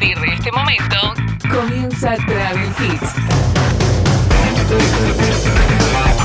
[0.00, 0.96] partir este momento,
[1.50, 3.14] comienza Travel Hits.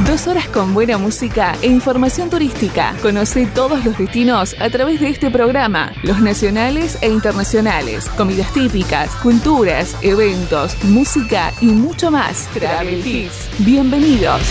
[0.06, 2.96] Dos horas con buena música e información turística.
[3.02, 9.10] Conoce todos los destinos a través de este programa, los nacionales e internacionales, comidas típicas,
[9.16, 12.48] culturas, eventos, música y mucho más.
[12.54, 13.50] Travel Hits.
[13.60, 14.42] Bienvenidos.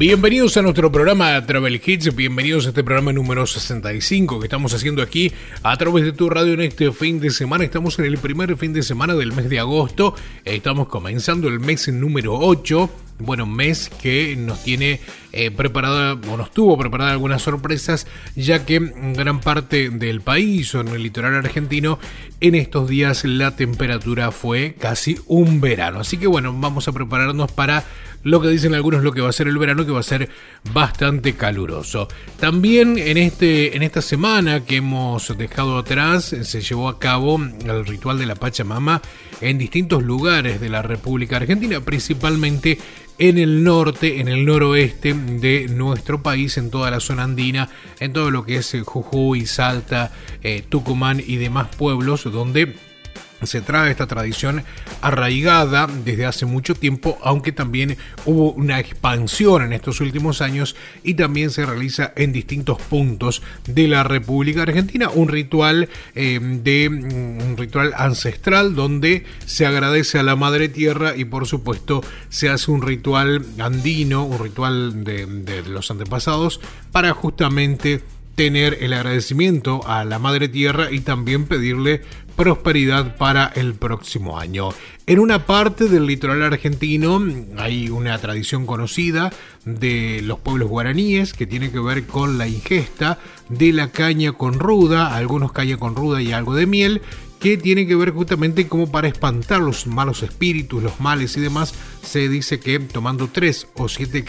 [0.00, 5.02] Bienvenidos a nuestro programa Travel Hits, bienvenidos a este programa número 65 que estamos haciendo
[5.02, 5.30] aquí
[5.62, 7.64] a través de tu radio en este fin de semana.
[7.64, 10.14] Estamos en el primer fin de semana del mes de agosto,
[10.46, 15.00] estamos comenzando el mes número 8 bueno, mes que nos tiene
[15.32, 20.74] eh, preparada o nos tuvo preparada algunas sorpresas, ya que en gran parte del país
[20.74, 21.98] o en el litoral argentino
[22.40, 26.00] en estos días la temperatura fue casi un verano.
[26.00, 27.84] Así que bueno, vamos a prepararnos para
[28.22, 30.28] lo que dicen algunos lo que va a ser el verano, que va a ser
[30.72, 32.08] bastante caluroso.
[32.38, 37.86] También en, este, en esta semana que hemos dejado atrás se llevó a cabo el
[37.86, 39.00] ritual de la Pachamama
[39.40, 42.78] en distintos lugares de la República Argentina, principalmente
[43.18, 47.68] en el norte, en el noroeste de nuestro país, en toda la zona andina,
[48.00, 52.74] en todo lo que es Jujuy, Salta, eh, Tucumán y demás pueblos donde
[53.42, 54.64] se trae esta tradición
[55.00, 61.14] arraigada desde hace mucho tiempo, aunque también hubo una expansión en estos últimos años y
[61.14, 65.10] también se realiza en distintos puntos de la República Argentina.
[65.10, 71.16] Un ritual eh, de mm, un ritual ancestral donde se agradece a la Madre Tierra
[71.16, 76.60] y por supuesto se hace un ritual andino, un ritual de, de los antepasados
[76.92, 78.02] para justamente
[78.34, 82.02] tener el agradecimiento a la Madre Tierra y también pedirle
[82.36, 84.70] prosperidad para el próximo año.
[85.06, 87.20] En una parte del litoral argentino
[87.58, 89.30] hay una tradición conocida
[89.64, 94.58] de los pueblos guaraníes que tiene que ver con la ingesta de la caña con
[94.58, 97.02] ruda, algunos caña con ruda y algo de miel,
[97.40, 101.74] que tiene que ver justamente como para espantar los malos espíritus, los males y demás.
[102.02, 104.22] Se dice que tomando tres o siete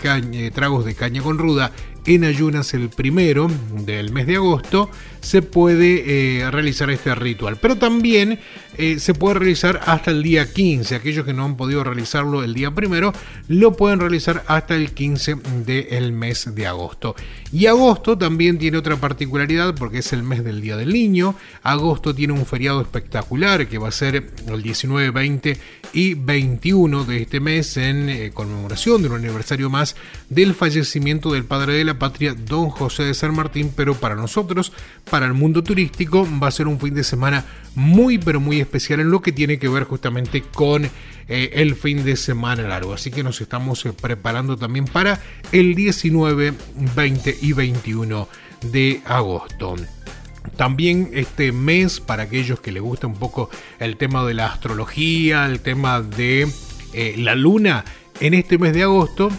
[0.52, 1.72] tragos de caña con ruda
[2.06, 3.48] en ayunas el primero
[3.86, 4.90] del mes de agosto,
[5.22, 7.58] se puede eh, realizar este ritual.
[7.58, 8.40] Pero también
[8.78, 10.96] eh, se puede realizar hasta el día 15.
[10.96, 13.14] Aquellos que no han podido realizarlo el día primero,
[13.48, 17.16] lo pueden realizar hasta el 15 del mes de agosto.
[17.52, 21.36] Y agosto también tiene otra particularidad porque es el mes del Día del Niño.
[21.64, 25.58] Agosto tiene un feriado espectacular que va a ser el 19, 20
[25.94, 29.96] y 21 de este mes en eh, conmemoración de un aniversario más
[30.30, 33.74] del fallecimiento del padre de la patria, don José de San Martín.
[33.76, 34.72] Pero para nosotros,
[35.10, 37.44] para el mundo turístico, va a ser un fin de semana
[37.76, 40.90] muy pero muy especial en lo que tiene que ver justamente con eh,
[41.54, 42.94] el fin de semana largo.
[42.94, 45.20] Así que nos estamos eh, preparando también para
[45.52, 46.54] el 19,
[46.96, 48.28] 20 y 21
[48.72, 49.76] de agosto.
[50.56, 53.50] También este mes, para aquellos que les gusta un poco
[53.80, 56.48] el tema de la astrología, el tema de
[56.94, 57.86] eh, la luna,
[58.20, 59.32] en este mes de agosto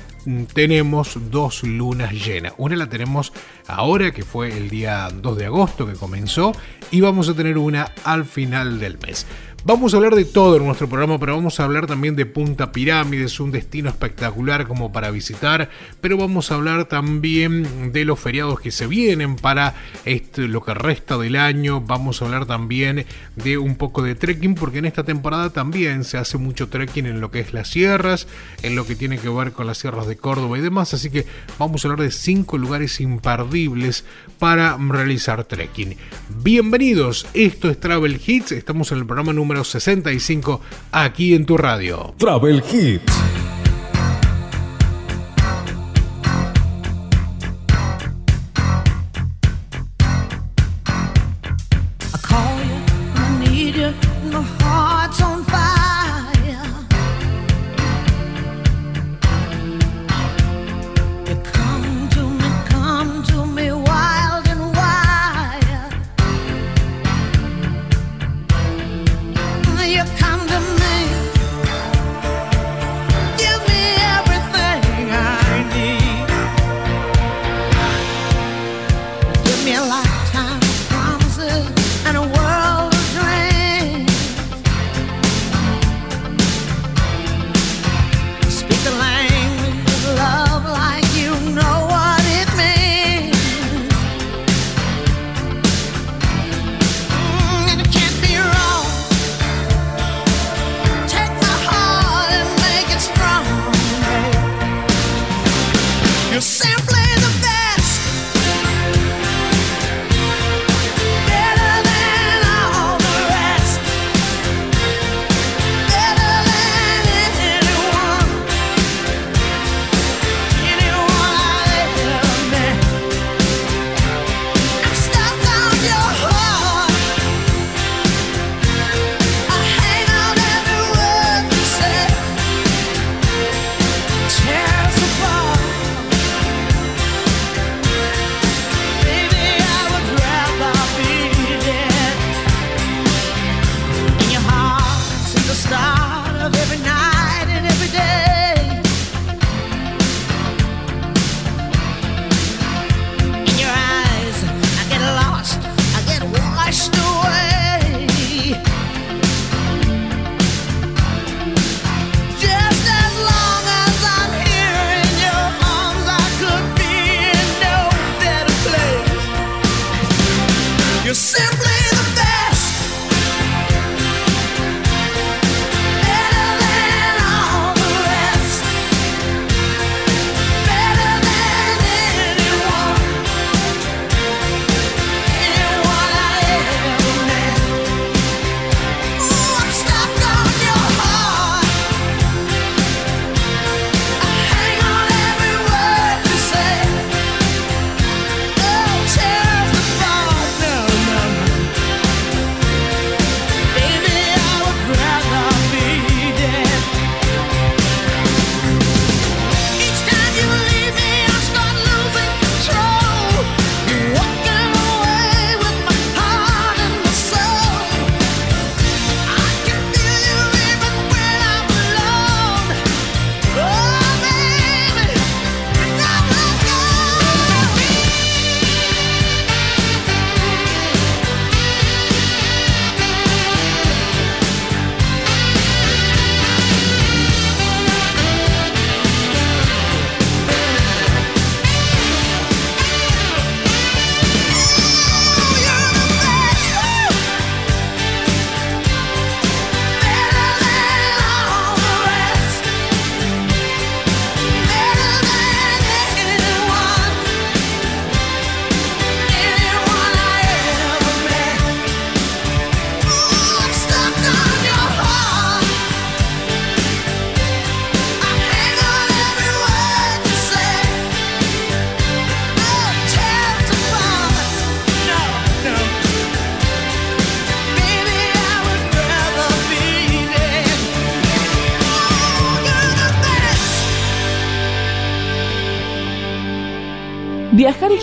[0.53, 2.53] tenemos dos lunas llenas.
[2.57, 3.33] Una la tenemos
[3.67, 6.53] ahora, que fue el día 2 de agosto que comenzó,
[6.91, 9.27] y vamos a tener una al final del mes.
[9.65, 12.73] Vamos a hablar de todo en nuestro programa, pero vamos a hablar también de Punta
[12.73, 18.59] Pirámides, un destino espectacular como para visitar, pero vamos a hablar también de los feriados
[18.59, 23.07] que se vienen para este, lo que resta del año, vamos a hablar también
[23.37, 27.21] de un poco de trekking, porque en esta temporada también se hace mucho trekking en
[27.21, 28.27] lo que es las sierras,
[28.65, 31.25] en lo que tiene que ver con las sierras de Córdoba y demás, así que
[31.61, 34.05] vamos a hablar de cinco lugares imperdibles
[34.41, 35.97] para realizar trekking.
[36.43, 40.61] Bienvenidos, esto es Travel Hits, estamos en el programa número 65
[40.93, 42.15] aquí en tu radio.
[42.19, 43.42] Travel Hits.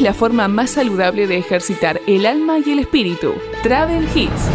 [0.09, 3.35] la forma más saludable de ejercitar el alma y el espíritu.
[3.61, 4.49] Travel Hits.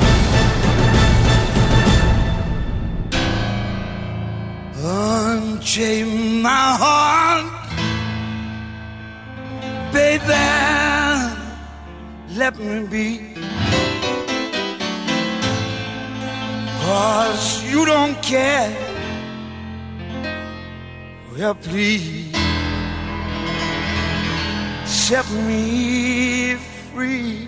[4.83, 7.47] Unchain my heart,
[9.93, 10.35] baby.
[12.37, 13.35] Let me be.
[16.83, 18.77] Cause you don't care.
[21.31, 22.44] Oh, well, please.
[25.09, 26.55] set me
[26.91, 27.47] free.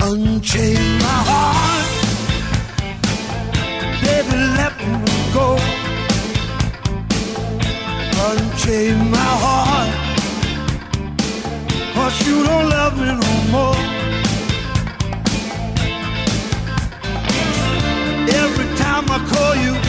[0.00, 1.88] Unchain my heart,
[4.02, 5.48] baby, let me go.
[8.28, 9.92] Unchain my heart,
[11.94, 13.95] cause you don't love me no more.
[19.16, 19.85] I'll call you.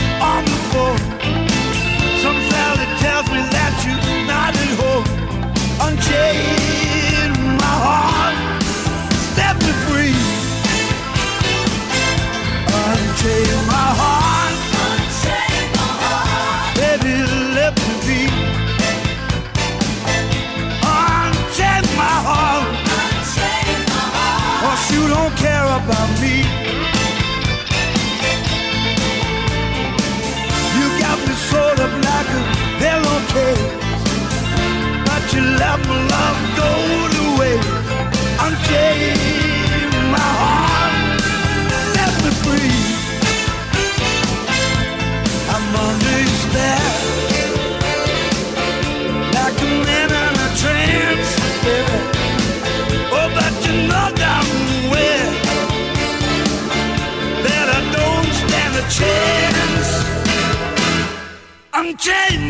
[62.08, 62.47] Yeah.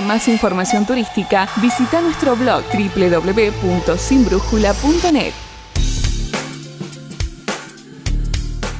[0.00, 5.32] Más información turística, visita nuestro blog www.sinbrújula.net.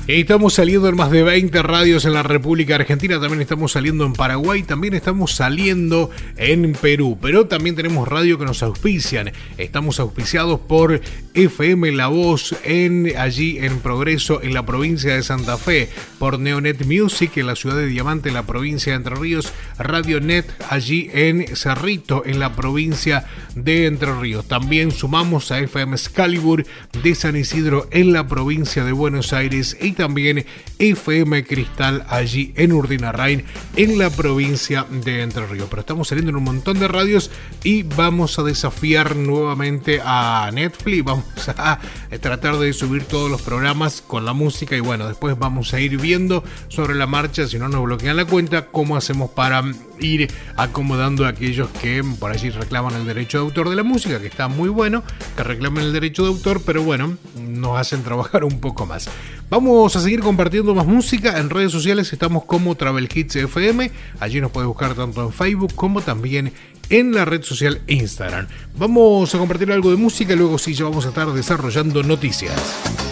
[0.09, 4.15] Estamos saliendo en más de 20 radios en la República Argentina, también estamos saliendo en
[4.15, 9.31] Paraguay, también estamos saliendo en Perú, pero también tenemos radio que nos auspician.
[9.59, 11.01] Estamos auspiciados por
[11.35, 15.89] FM La Voz en allí en Progreso en la provincia de Santa Fe,
[16.19, 20.21] por Neonet Music en la ciudad de Diamante en la provincia de Entre Ríos, Radio
[20.21, 23.25] Net allí en Cerrito en la provincia
[23.55, 24.47] de Entre Ríos.
[24.47, 26.65] También sumamos a FM Excalibur
[27.03, 30.45] de San Isidro en la provincia de Buenos Aires y también
[30.79, 33.45] FM Cristal allí en Urdinarrain
[33.77, 35.69] en la provincia de Entre Ríos.
[35.71, 37.31] Pero estamos saliendo en un montón de radios
[37.63, 41.05] y vamos a desafiar nuevamente a Netflix.
[41.13, 41.79] Vamos a
[42.21, 45.99] tratar de subir todos los programas con la música y bueno, después vamos a ir
[45.99, 49.63] viendo sobre la marcha, si no nos bloquean la cuenta, cómo hacemos para
[50.03, 54.21] ir acomodando a aquellos que por allí reclaman el derecho de autor de la música,
[54.21, 55.03] que está muy bueno,
[55.37, 59.09] que reclamen el derecho de autor, pero bueno, nos hacen trabajar un poco más.
[59.51, 61.39] Vamos a seguir compartiendo más música.
[61.39, 63.91] En redes sociales estamos como Travel Hits FM.
[64.19, 66.53] Allí nos puede buscar tanto en Facebook como también
[66.89, 68.49] en la red social Instagram.
[68.77, 73.12] Vamos a compartir algo de música luego sí ya vamos a estar desarrollando noticias.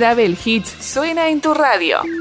[0.00, 2.19] Travel Hits suena en tu radio.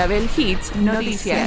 [0.00, 1.46] Travel Hits Noticias.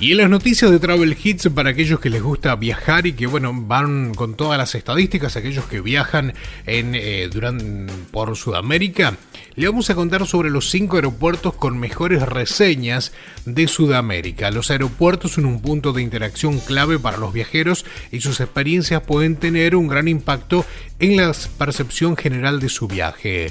[0.00, 3.26] Y en las noticias de Travel Hits, para aquellos que les gusta viajar y que
[3.26, 6.32] bueno, van con todas las estadísticas, aquellos que viajan
[6.64, 7.28] en, eh,
[8.10, 9.18] por Sudamérica,
[9.54, 13.12] le vamos a contar sobre los cinco aeropuertos con mejores reseñas
[13.44, 14.50] de Sudamérica.
[14.50, 19.36] Los aeropuertos son un punto de interacción clave para los viajeros y sus experiencias pueden
[19.36, 20.64] tener un gran impacto
[21.00, 23.50] en la percepción general de su viaje.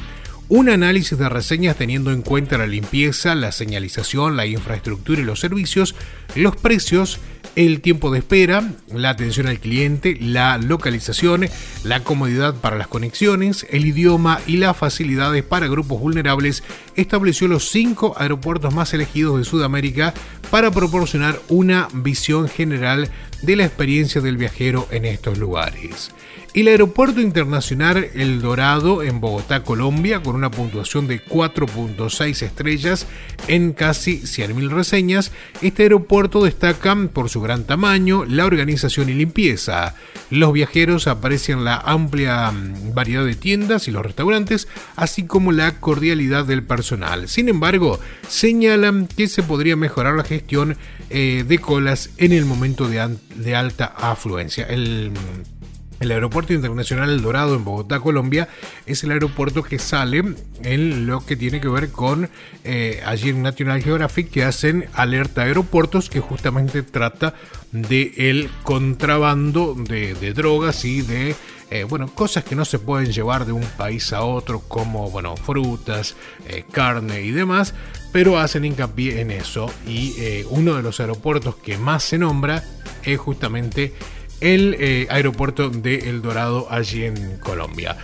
[0.53, 5.39] Un análisis de reseñas teniendo en cuenta la limpieza, la señalización, la infraestructura y los
[5.39, 5.95] servicios,
[6.35, 7.21] los precios,
[7.55, 11.47] el tiempo de espera, la atención al cliente, la localización,
[11.85, 16.65] la comodidad para las conexiones, el idioma y las facilidades para grupos vulnerables,
[16.97, 20.13] estableció los cinco aeropuertos más elegidos de Sudamérica
[20.49, 23.09] para proporcionar una visión general
[23.41, 26.11] de la experiencia del viajero en estos lugares.
[26.53, 33.07] El Aeropuerto Internacional El Dorado en Bogotá, Colombia, con una puntuación de 4.6 estrellas
[33.47, 39.95] en casi 100.000 reseñas, este aeropuerto destaca por su gran tamaño, la organización y limpieza.
[40.29, 45.79] Los viajeros aprecian la amplia mm, variedad de tiendas y los restaurantes, así como la
[45.79, 47.29] cordialidad del personal.
[47.29, 50.75] Sin embargo, señalan que se podría mejorar la gestión
[51.09, 54.65] eh, de colas en el momento de, de alta afluencia.
[54.65, 55.61] El mm,
[56.01, 58.49] el Aeropuerto Internacional El Dorado en Bogotá, Colombia,
[58.87, 60.23] es el aeropuerto que sale
[60.63, 62.29] en lo que tiene que ver con
[62.63, 67.35] eh, allí en National Geographic que hacen alerta aeropuertos que justamente trata
[67.71, 71.35] de el contrabando de, drogas y de
[71.69, 75.37] eh, bueno, cosas que no se pueden llevar de un país a otro, como bueno,
[75.37, 76.15] frutas,
[76.49, 77.75] eh, carne y demás,
[78.11, 79.71] pero hacen hincapié en eso.
[79.87, 80.15] Y
[80.49, 82.63] uno de los aeropuertos que más se nombra
[83.03, 83.93] es justamente
[84.41, 87.95] el eh, aeropuerto de El Dorado allí en Colombia.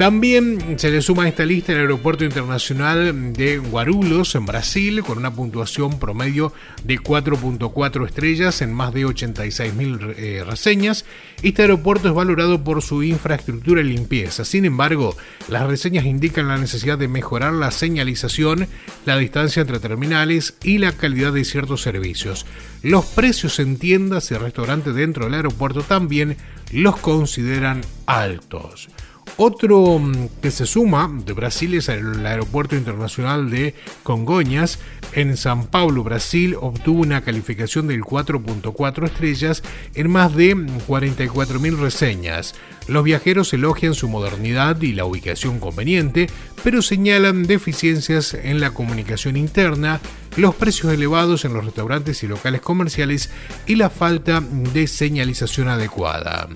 [0.00, 5.18] También se le suma a esta lista el Aeropuerto Internacional de Guarulhos en Brasil con
[5.18, 11.04] una puntuación promedio de 4.4 estrellas en más de 86.000 eh, reseñas.
[11.42, 14.46] Este aeropuerto es valorado por su infraestructura y limpieza.
[14.46, 18.68] Sin embargo, las reseñas indican la necesidad de mejorar la señalización,
[19.04, 22.46] la distancia entre terminales y la calidad de ciertos servicios.
[22.82, 26.38] Los precios en tiendas y restaurantes dentro del aeropuerto también
[26.72, 28.88] los consideran altos.
[29.36, 34.78] Otro mm, que se suma de Brasil es el Aeropuerto Internacional de Congonhas.
[35.12, 39.62] En San Paulo, Brasil, obtuvo una calificación del 4.4 estrellas
[39.94, 42.54] en más de 44.000 reseñas.
[42.86, 46.28] Los viajeros elogian su modernidad y la ubicación conveniente,
[46.62, 50.00] pero señalan deficiencias en la comunicación interna,
[50.36, 53.30] los precios elevados en los restaurantes y locales comerciales
[53.66, 56.48] y la falta de señalización adecuada.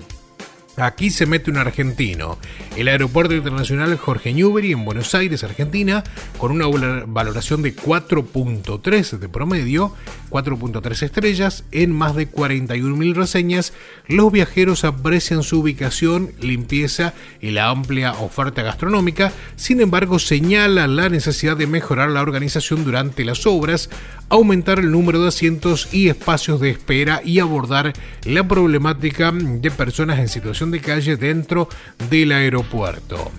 [0.77, 2.37] Aquí se mete un argentino.
[2.75, 6.03] El Aeropuerto Internacional Jorge Newbery en Buenos Aires, Argentina,
[6.37, 6.67] con una
[7.05, 9.93] valoración de 4.3 de promedio,
[10.29, 13.73] 4.3 estrellas, en más de 41.000 reseñas,
[14.07, 21.07] los viajeros aprecian su ubicación, limpieza y la amplia oferta gastronómica, sin embargo señalan la
[21.07, 23.89] necesidad de mejorar la organización durante las obras,
[24.29, 30.19] aumentar el número de asientos y espacios de espera y abordar la problemática de personas
[30.19, 31.69] en situación de calle dentro
[32.09, 33.31] del aeropuerto.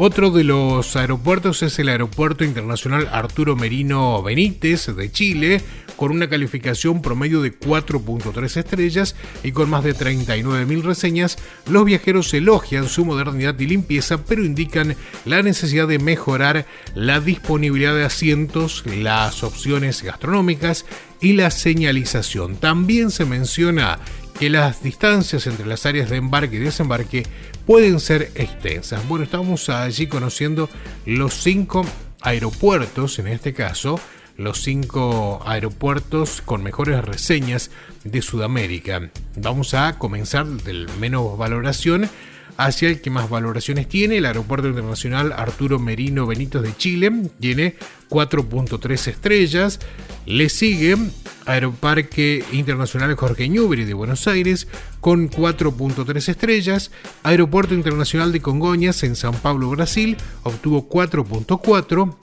[0.00, 5.60] Otro de los aeropuertos es el Aeropuerto Internacional Arturo Merino Benítez de Chile,
[5.98, 11.38] con una calificación promedio de 4.3 estrellas y con más de 39.000 reseñas.
[11.68, 17.96] Los viajeros elogian su modernidad y limpieza, pero indican la necesidad de mejorar la disponibilidad
[17.96, 20.86] de asientos, las opciones gastronómicas
[21.20, 22.56] y la señalización.
[22.56, 23.98] También se menciona
[24.38, 27.26] que las distancias entre las áreas de embarque y desembarque
[27.66, 29.06] pueden ser extensas.
[29.08, 30.70] Bueno, estamos allí conociendo
[31.06, 31.84] los cinco
[32.20, 33.98] aeropuertos, en este caso,
[34.38, 37.70] los cinco aeropuertos con mejores reseñas
[38.04, 39.10] de Sudamérica.
[39.36, 42.08] Vamos a comenzar del menos valoración
[42.56, 44.18] hacia el que más valoraciones tiene.
[44.18, 47.76] El Aeropuerto Internacional Arturo Merino Benítez de Chile tiene
[48.10, 49.80] 4.3 estrellas.
[50.24, 50.96] Le sigue
[51.46, 54.68] Aeroparque Internacional Jorge Newbery de Buenos Aires
[55.00, 56.92] con 4.3 estrellas.
[57.24, 62.16] Aeropuerto Internacional de Congonhas en San Pablo, Brasil, obtuvo 4.4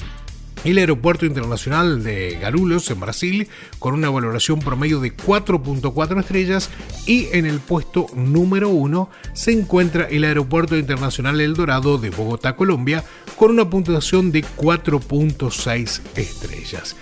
[0.65, 3.47] el Aeropuerto Internacional de Garulos en Brasil
[3.77, 6.69] con una valoración promedio de 4.4 estrellas
[7.05, 12.55] y en el puesto número 1 se encuentra el Aeropuerto Internacional El Dorado de Bogotá,
[12.55, 13.03] Colombia
[13.37, 16.95] con una puntuación de 4.6 estrellas.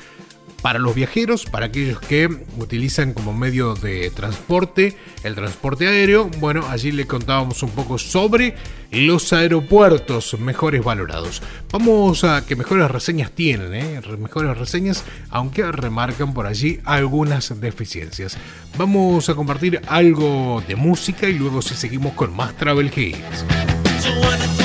[0.63, 6.29] Para los viajeros, para aquellos que utilizan como medio de transporte el transporte aéreo.
[6.39, 8.55] Bueno, allí le contábamos un poco sobre
[8.89, 11.41] los aeropuertos mejores valorados.
[11.69, 14.01] Vamos a que mejores reseñas tienen, ¿eh?
[14.17, 18.37] mejores reseñas, aunque remarcan por allí algunas deficiencias.
[18.77, 24.62] Vamos a compartir algo de música y luego si seguimos con más Travel Hits.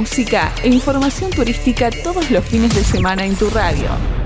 [0.00, 4.19] Música e información turística todos los fines de semana en tu radio.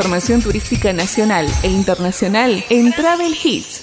[0.00, 3.79] Información turística nacional e internacional en Travel Hits.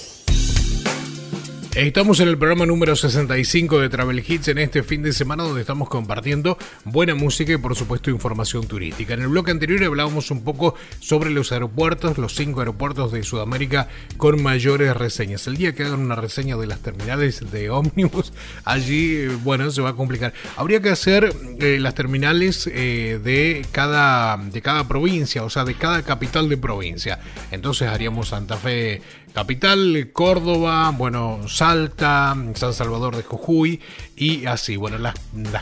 [1.78, 5.60] Estamos en el programa número 65 de Travel Hits en este fin de semana donde
[5.60, 9.14] estamos compartiendo buena música y por supuesto información turística.
[9.14, 13.86] En el bloque anterior hablábamos un poco sobre los aeropuertos, los cinco aeropuertos de Sudamérica
[14.16, 15.46] con mayores reseñas.
[15.46, 18.32] El día que hagan una reseña de las terminales de ómnibus,
[18.64, 20.34] allí, eh, bueno, se va a complicar.
[20.56, 25.74] Habría que hacer eh, las terminales eh, de, cada, de cada provincia, o sea, de
[25.74, 27.20] cada capital de provincia.
[27.52, 29.00] Entonces haríamos Santa Fe
[29.32, 33.80] capital, Córdoba, bueno, Salta, San Salvador de Jujuy
[34.16, 35.14] y así, bueno, las,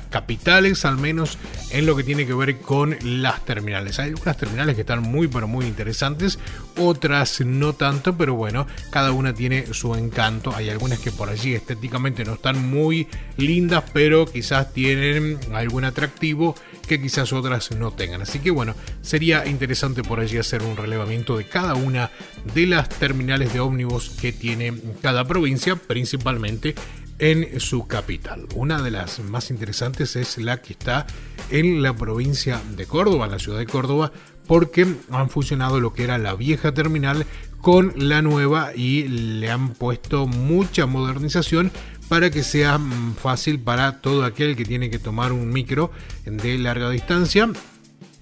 [0.08, 1.38] capitales al menos
[1.70, 3.98] en lo que tiene que ver con las terminales.
[3.98, 6.38] Hay algunas terminales que están muy pero muy interesantes,
[6.78, 10.54] otras no tanto, pero bueno, cada una tiene su encanto.
[10.54, 16.54] Hay algunas que por allí estéticamente no están muy lindas, pero quizás tienen algún atractivo
[16.86, 18.22] que quizás otras no tengan.
[18.22, 22.10] Así que bueno, sería interesante por allí hacer un relevamiento de cada una
[22.54, 26.74] de las terminales de ómnibus que tiene cada provincia, principalmente
[27.18, 28.46] en su capital.
[28.54, 31.06] Una de las más interesantes es la que está
[31.50, 34.12] en la provincia de Córdoba, la ciudad de Córdoba,
[34.46, 37.26] porque han fusionado lo que era la vieja terminal
[37.60, 41.72] con la nueva y le han puesto mucha modernización
[42.08, 42.80] para que sea
[43.20, 45.90] fácil para todo aquel que tiene que tomar un micro
[46.24, 47.48] de larga distancia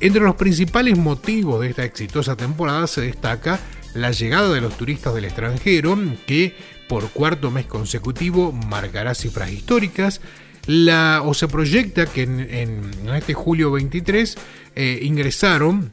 [0.00, 3.60] Entre los principales motivos de esta exitosa temporada se destaca
[3.94, 5.96] la llegada de los turistas del extranjero,
[6.26, 6.54] que
[6.88, 10.20] por cuarto mes consecutivo marcará cifras históricas,
[10.66, 14.36] la, o se proyecta que en, este julio 23
[14.74, 15.92] eh, ingresaron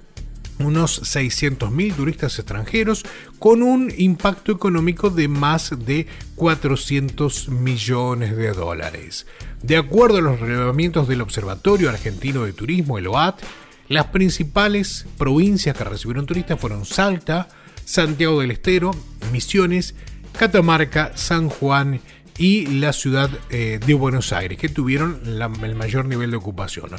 [0.60, 3.06] unos 600.000 turistas extranjeros
[3.40, 9.26] con un impacto económico de más de 400 millones de dólares.
[9.64, 13.42] De acuerdo a los relevamientos del Observatorio Argentino de Turismo, el OAT,
[13.88, 17.48] las principales provincias que recibieron turistas fueron Salta,
[17.86, 18.92] Santiago del Estero,
[19.32, 19.96] Misiones,
[20.38, 22.02] Catamarca, San Juan
[22.40, 26.92] y la ciudad eh, de Buenos Aires, que tuvieron el mayor nivel de ocupación.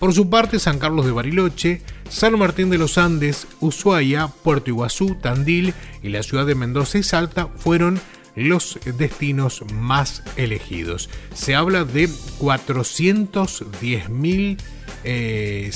[0.00, 5.14] Por su parte, San Carlos de Bariloche, San Martín de los Andes, Ushuaia, Puerto Iguazú,
[5.14, 5.72] Tandil
[6.02, 8.00] y la ciudad de Mendoza y Salta fueron
[8.34, 11.08] los destinos más elegidos.
[11.32, 14.58] Se habla de 410.633
[15.04, 15.70] eh,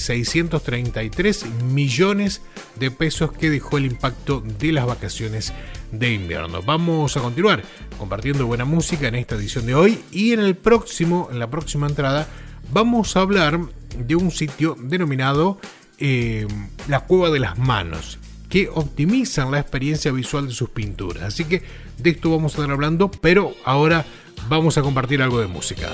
[1.64, 2.42] millones
[2.78, 5.52] de pesos que dejó el impacto de las vacaciones
[5.92, 6.62] de invierno.
[6.62, 7.62] Vamos a continuar
[7.98, 11.86] compartiendo buena música en esta edición de hoy y en el próximo, en la próxima
[11.86, 12.26] entrada,
[12.72, 13.60] vamos a hablar
[13.96, 15.58] de un sitio denominado
[15.98, 16.48] eh,
[16.88, 18.18] La Cueva de las Manos
[18.48, 21.22] que optimizan la experiencia visual de sus pinturas.
[21.22, 21.62] Así que
[21.96, 24.04] de esto vamos a estar hablando, pero ahora
[24.48, 25.88] vamos a compartir algo de música.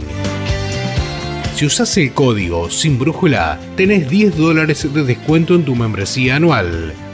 [1.55, 6.93] Si usas el código sin brújula, tenés 10 dólares de descuento en tu membresía anual.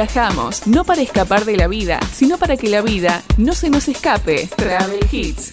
[0.00, 3.86] Viajamos, no para escapar de la vida, sino para que la vida no se nos
[3.86, 4.48] escape.
[4.56, 5.52] Travel Hits.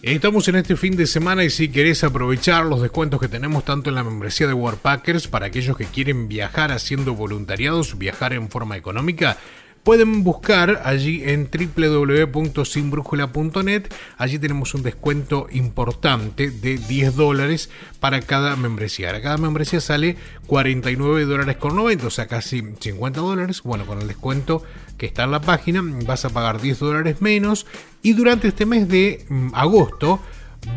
[0.00, 3.90] Estamos en este fin de semana y si querés aprovechar los descuentos que tenemos tanto
[3.90, 8.76] en la membresía de Warpackers para aquellos que quieren viajar haciendo voluntariados, viajar en forma
[8.76, 9.38] económica,
[9.84, 13.92] Pueden buscar allí en www.sinbrújula.net.
[14.16, 17.68] Allí tenemos un descuento importante de 10 dólares
[17.98, 19.20] para cada membresía.
[19.20, 20.16] Cada membresía sale
[20.46, 23.62] 49 dólares con 90, o sea, casi 50 dólares.
[23.64, 24.62] Bueno, con el descuento
[24.98, 27.66] que está en la página vas a pagar 10 dólares menos.
[28.02, 30.20] Y durante este mes de mm, agosto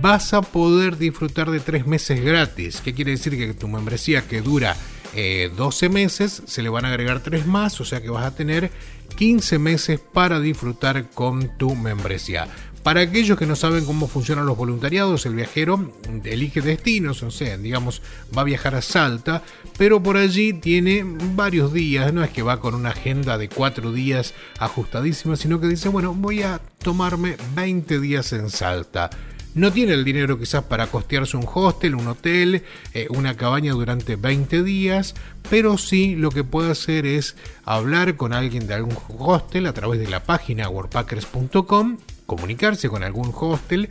[0.01, 2.81] vas a poder disfrutar de 3 meses gratis.
[2.83, 3.37] ¿Qué quiere decir?
[3.37, 4.75] Que tu membresía que dura
[5.15, 8.35] 12 eh, meses, se le van a agregar 3 más, o sea que vas a
[8.35, 8.71] tener
[9.15, 12.47] 15 meses para disfrutar con tu membresía.
[12.85, 15.91] Para aquellos que no saben cómo funcionan los voluntariados, el viajero
[16.23, 18.03] elige destinos, o sea, digamos,
[18.37, 19.41] va a viajar a Salta,
[19.75, 23.91] pero por allí tiene varios días, no es que va con una agenda de cuatro
[23.91, 29.09] días ajustadísima, sino que dice, bueno, voy a tomarme 20 días en Salta.
[29.55, 34.17] No tiene el dinero quizás para costearse un hostel, un hotel, eh, una cabaña durante
[34.17, 35.15] 20 días,
[35.49, 40.01] pero sí lo que puede hacer es hablar con alguien de algún hostel a través
[40.01, 43.89] de la página worldpackers.com comunicarse con algún hostel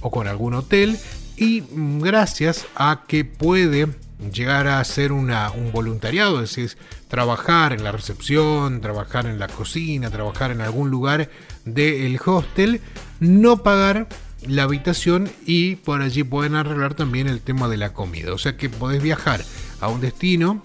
[0.00, 0.98] o con algún hotel
[1.36, 3.88] y mm, gracias a que puede
[4.32, 6.76] llegar a ser una, un voluntariado, es decir,
[7.08, 11.28] trabajar en la recepción, trabajar en la cocina, trabajar en algún lugar
[11.64, 12.80] del hostel,
[13.20, 14.08] no pagar
[14.46, 18.32] la habitación y por allí pueden arreglar también el tema de la comida.
[18.32, 19.44] O sea que podés viajar
[19.80, 20.62] a un destino,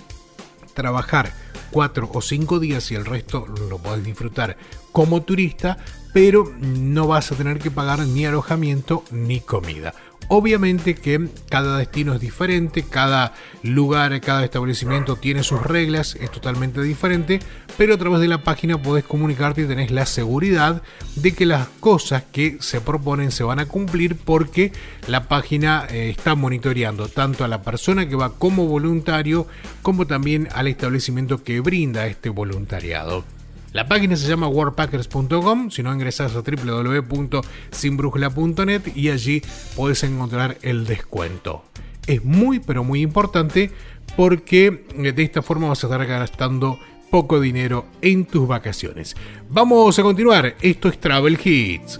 [0.73, 1.33] trabajar
[1.71, 4.57] cuatro o cinco días y el resto lo podés disfrutar
[4.91, 5.77] como turista,
[6.13, 9.93] pero no vas a tener que pagar ni alojamiento ni comida.
[10.31, 16.83] Obviamente que cada destino es diferente, cada lugar, cada establecimiento tiene sus reglas, es totalmente
[16.83, 17.39] diferente,
[17.79, 20.83] pero a través de la página podés comunicarte y tenés la seguridad
[21.15, 24.71] de que las cosas que se proponen se van a cumplir porque
[25.07, 29.47] la página eh, está monitoreando tanto a la persona que va como voluntario
[29.81, 33.38] como también al establecimiento que brinda este voluntariado.
[33.71, 39.43] La página se llama warpackers.com, si no ingresas a www.sinbrujla.net y allí
[39.75, 41.63] puedes encontrar el descuento.
[42.07, 43.69] Es muy pero muy importante
[44.17, 46.79] porque de esta forma vas a estar gastando
[47.11, 49.15] poco dinero en tus vacaciones.
[49.49, 51.99] Vamos a continuar, esto es Travel Hits.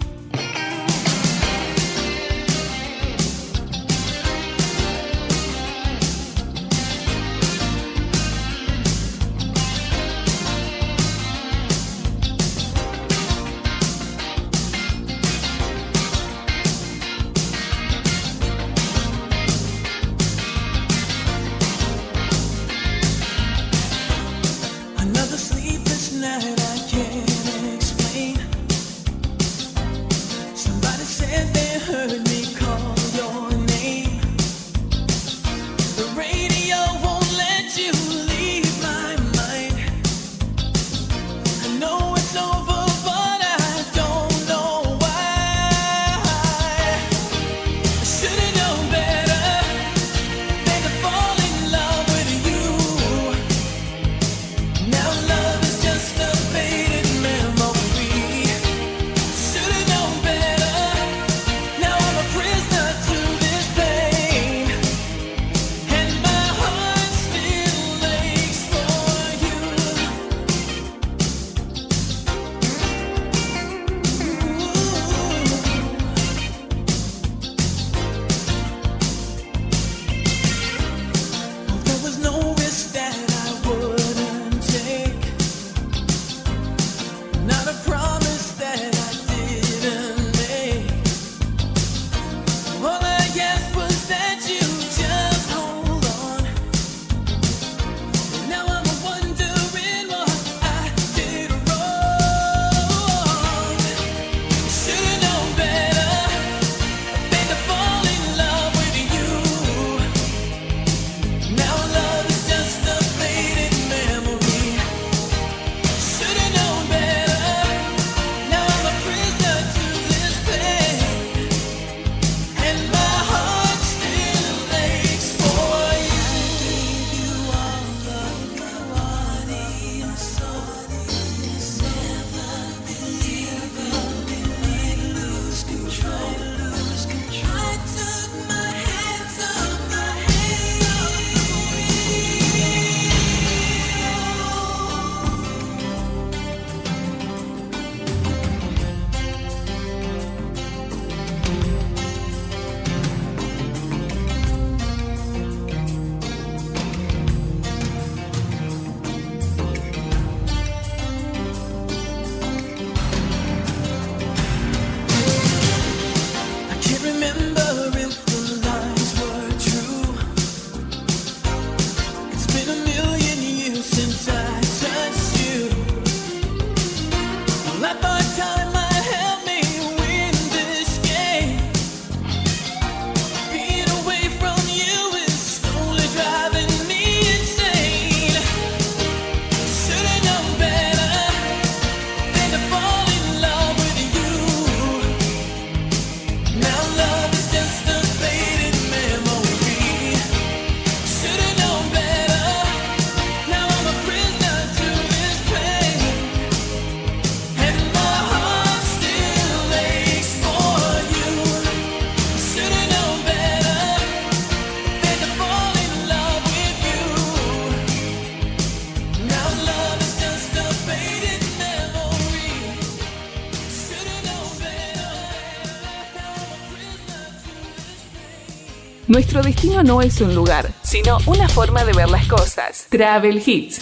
[229.82, 232.86] No es un lugar, sino una forma de ver las cosas.
[232.90, 233.79] Travel Hits.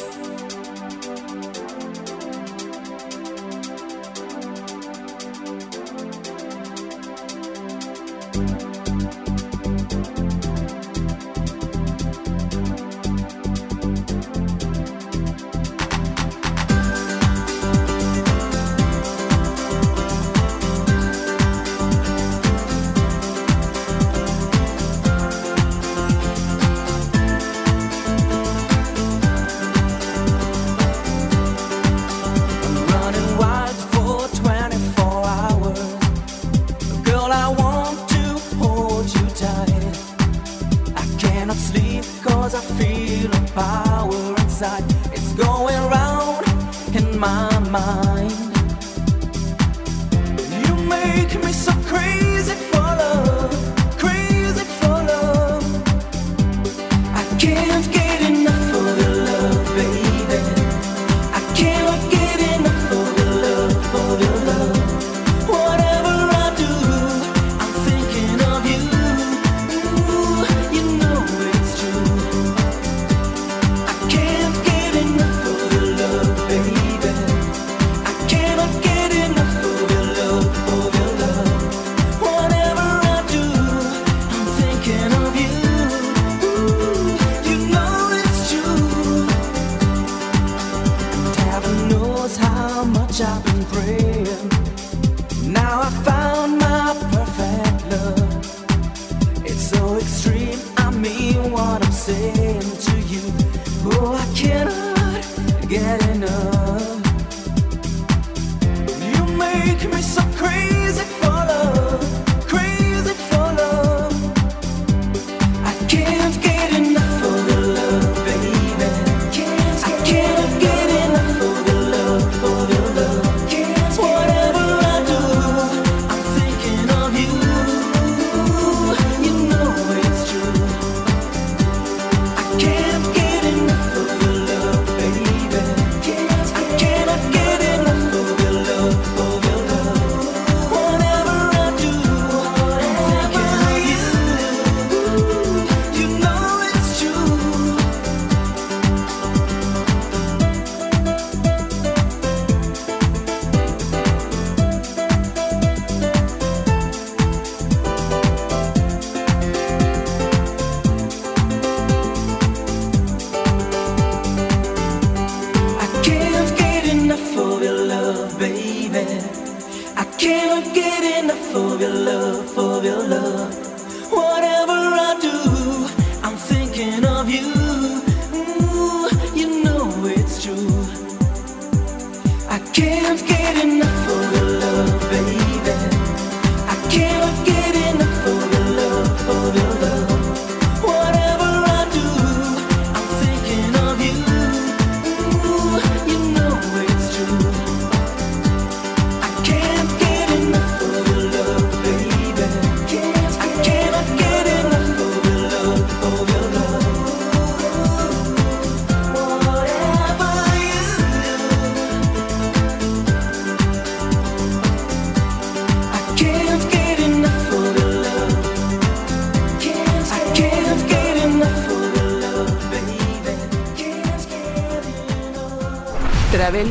[47.68, 48.07] Mom.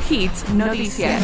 [0.10, 1.22] Hits Noticias.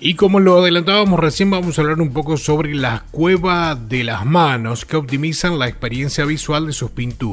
[0.00, 4.26] Y como lo adelantábamos recién, vamos a hablar un poco sobre la cueva de las
[4.26, 7.29] manos que optimizan la experiencia visual de sus pinturas.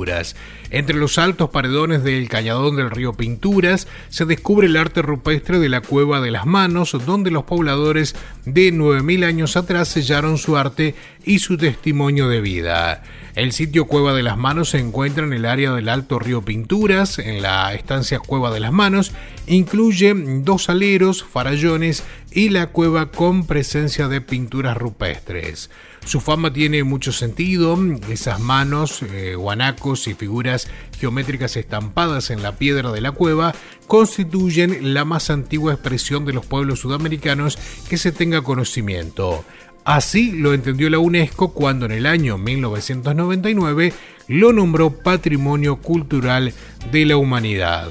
[0.69, 5.69] Entre los altos paredones del cañadón del río Pinturas se descubre el arte rupestre de
[5.69, 10.95] la cueva de las manos, donde los pobladores de 9.000 años atrás sellaron su arte
[11.23, 13.03] y su testimonio de vida.
[13.37, 17.19] El sitio Cueva de las Manos se encuentra en el área del Alto Río Pinturas,
[17.19, 19.11] en la estancia Cueva de las Manos.
[19.45, 25.69] Incluye dos aleros, farallones y la cueva con presencia de pinturas rupestres.
[26.05, 27.77] Su fama tiene mucho sentido,
[28.09, 30.69] esas manos, eh, guanacos y figuras
[30.99, 33.53] geométricas estampadas en la piedra de la cueva
[33.87, 37.57] constituyen la más antigua expresión de los pueblos sudamericanos
[37.89, 39.43] que se tenga conocimiento.
[39.83, 43.93] Así lo entendió la UNESCO cuando en el año 1999
[44.27, 46.53] lo nombró Patrimonio Cultural
[46.91, 47.89] de la Humanidad.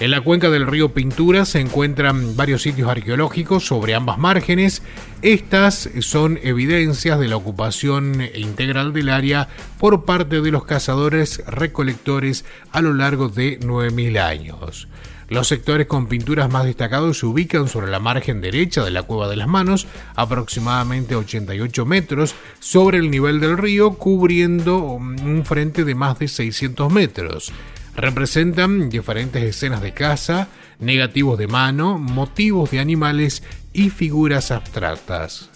[0.00, 4.82] En la cuenca del río Pintura se encuentran varios sitios arqueológicos sobre ambas márgenes.
[5.20, 9.48] Estas son evidencias de la ocupación integral del área
[9.78, 14.88] por parte de los cazadores recolectores a lo largo de 9.000 años.
[15.28, 19.28] Los sectores con pinturas más destacados se ubican sobre la margen derecha de la Cueva
[19.28, 19.86] de las Manos,
[20.16, 26.90] aproximadamente 88 metros sobre el nivel del río, cubriendo un frente de más de 600
[26.90, 27.52] metros.
[28.00, 30.48] Representan diferentes escenas de caza,
[30.78, 33.42] negativos de mano, motivos de animales
[33.74, 35.50] y figuras abstractas.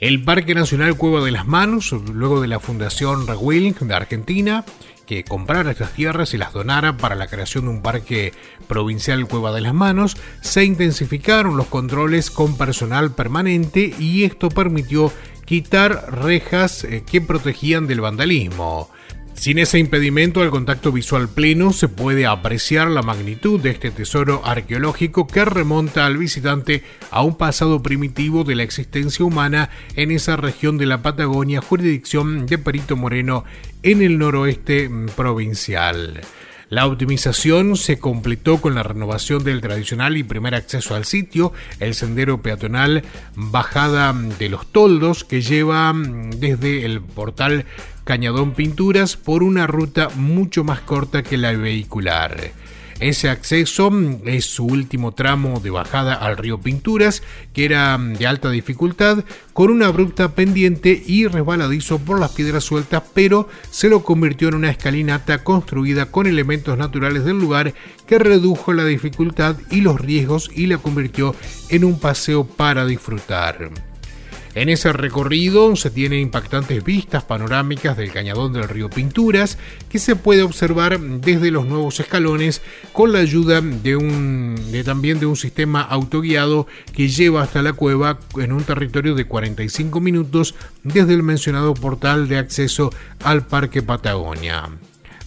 [0.00, 4.64] El Parque Nacional Cueva de las Manos, luego de la Fundación Rewill de Argentina,
[5.06, 8.32] que comprara estas tierras y las donara para la creación de un parque
[8.66, 15.12] provincial Cueva de las Manos, se intensificaron los controles con personal permanente y esto permitió
[15.44, 18.90] quitar rejas eh, que protegían del vandalismo.
[19.34, 24.40] Sin ese impedimento al contacto visual pleno se puede apreciar la magnitud de este tesoro
[24.44, 30.36] arqueológico que remonta al visitante a un pasado primitivo de la existencia humana en esa
[30.36, 33.44] región de la Patagonia, jurisdicción de Perito Moreno
[33.82, 36.22] en el noroeste provincial.
[36.70, 41.94] La optimización se completó con la renovación del tradicional y primer acceso al sitio, el
[41.94, 43.04] sendero peatonal
[43.36, 47.66] Bajada de los Toldos, que lleva desde el portal
[48.04, 52.52] Cañadón Pinturas por una ruta mucho más corta que la vehicular.
[53.00, 53.90] Ese acceso
[54.24, 59.70] es su último tramo de bajada al río Pinturas, que era de alta dificultad, con
[59.70, 64.70] una abrupta pendiente y resbaladizo por las piedras sueltas, pero se lo convirtió en una
[64.70, 67.74] escalinata construida con elementos naturales del lugar
[68.06, 71.34] que redujo la dificultad y los riesgos y la convirtió
[71.70, 73.70] en un paseo para disfrutar.
[74.54, 80.14] En ese recorrido se tienen impactantes vistas panorámicas del cañadón del río Pinturas que se
[80.14, 85.80] puede observar desde los nuevos escalones con la ayuda de un también de un sistema
[85.80, 91.74] autoguiado que lleva hasta la cueva en un territorio de 45 minutos desde el mencionado
[91.74, 92.90] portal de acceso
[93.24, 94.70] al Parque Patagonia.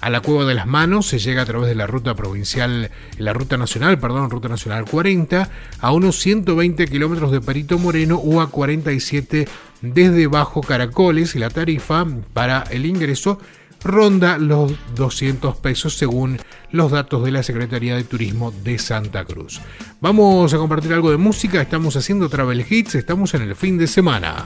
[0.08, 3.34] A la Cueva de las Manos se llega a través de la ruta provincial, la
[3.34, 5.50] ruta nacional, perdón, ruta nacional 40,
[5.82, 9.50] a unos 120 kilómetros de Perito Moreno o a 47
[9.82, 13.40] desde Bajo Caracoles y la tarifa para el ingreso
[13.84, 16.40] ronda los 200 pesos según
[16.72, 19.60] los datos de la Secretaría de Turismo de Santa Cruz.
[20.00, 23.88] Vamos a compartir algo de música, estamos haciendo Travel Hits, estamos en el fin de
[23.88, 24.46] semana.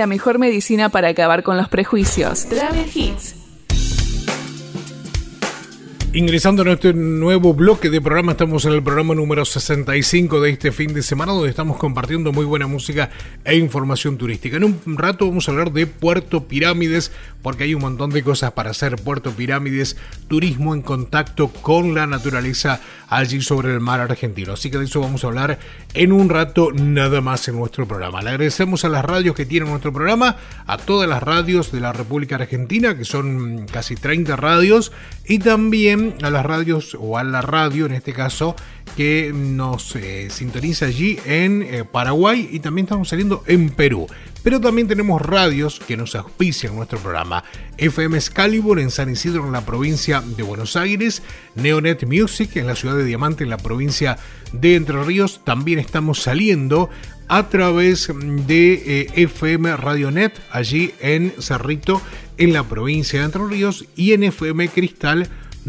[0.00, 2.46] la mejor medicina para acabar con los prejuicios.
[6.12, 10.72] Ingresando en este nuevo bloque de programa, estamos en el programa número 65 de este
[10.72, 13.10] fin de semana, donde estamos compartiendo muy buena música
[13.44, 14.56] e información turística.
[14.56, 18.50] En un rato vamos a hablar de Puerto Pirámides, porque hay un montón de cosas
[18.52, 18.96] para hacer.
[18.96, 19.96] Puerto Pirámides,
[20.26, 24.54] turismo en contacto con la naturaleza allí sobre el mar argentino.
[24.54, 25.60] Así que de eso vamos a hablar
[25.94, 28.20] en un rato nada más en nuestro programa.
[28.20, 30.36] Le agradecemos a las radios que tienen nuestro programa,
[30.66, 34.90] a todas las radios de la República Argentina, que son casi 30 radios,
[35.24, 38.56] y también a las radios, o a la radio en este caso,
[38.96, 44.06] que nos eh, sintoniza allí en eh, Paraguay y también estamos saliendo en Perú.
[44.42, 47.44] Pero también tenemos radios que nos auspician nuestro programa.
[47.76, 51.22] FM Excalibur en San Isidro en la provincia de Buenos Aires,
[51.54, 54.18] Neonet Music en la ciudad de Diamante en la provincia
[54.52, 55.42] de Entre Ríos.
[55.44, 56.88] También estamos saliendo
[57.28, 58.10] a través
[58.46, 62.02] de eh, FM Radionet allí en Cerrito
[62.38, 65.28] en la provincia de Entre Ríos y en FM Cristal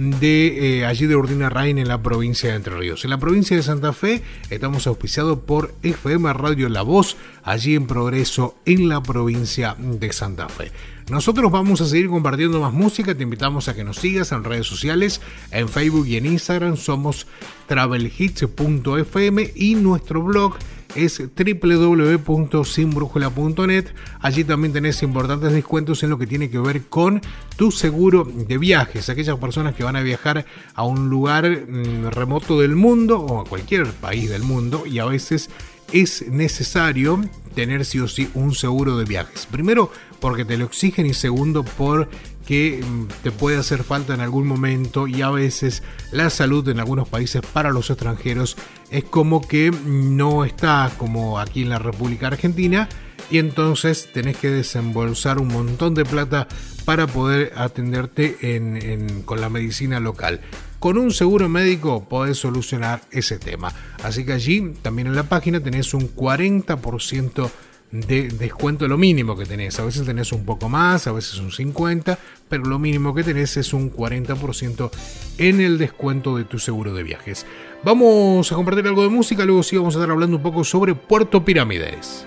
[0.10, 3.04] de eh, allí de Urdina Rain en la provincia de Entre Ríos.
[3.04, 7.86] En la provincia de Santa Fe estamos auspiciados por FM Radio La Voz, allí en
[7.86, 10.72] Progreso en la provincia de Santa Fe.
[11.12, 14.66] Nosotros vamos a seguir compartiendo más música, te invitamos a que nos sigas en redes
[14.66, 15.20] sociales,
[15.52, 17.28] en Facebook y en Instagram somos
[17.68, 20.56] travelhits.fm y nuestro blog
[20.96, 23.88] es www.sinbrújula.net.
[24.22, 27.20] Allí también tenés importantes descuentos en lo que tiene que ver con
[27.58, 29.10] tu seguro de viajes.
[29.10, 33.46] Aquellas personas que van a viajar a un lugar mm, remoto del mundo o a
[33.46, 35.50] cualquier país del mundo y a veces
[35.92, 37.20] es necesario
[37.54, 39.46] tener sí o sí un seguro de viajes.
[39.46, 39.92] Primero
[40.22, 45.08] porque te lo exigen y segundo porque mm, te puede hacer falta en algún momento
[45.08, 48.56] y a veces la salud en algunos países para los extranjeros
[48.90, 52.88] es como que no está como aquí en la República Argentina
[53.30, 56.48] y entonces tenés que desembolsar un montón de plata
[56.86, 60.42] para poder atenderte en- con la medicina local.
[60.80, 63.72] Con un seguro médico podés solucionar ese tema.
[64.04, 67.50] Así que allí también en la página tenés un 40%
[67.92, 69.80] de descuento, lo mínimo que tenés.
[69.80, 72.18] A veces tenés un poco más, a veces un 50%,
[72.50, 74.92] pero lo mínimo que tenés es un 40%
[75.38, 77.46] en el descuento de tu seguro de viajes.
[77.84, 80.96] Vamos a compartir algo de música, luego sí vamos a estar hablando un poco sobre
[80.96, 82.26] Puerto Pirámides.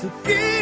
[0.00, 0.57] So give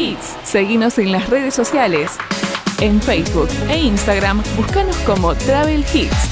[0.00, 0.34] Hits.
[0.44, 2.12] Seguinos en las redes sociales.
[2.80, 6.29] En Facebook e Instagram, búscanos como Travel Hits.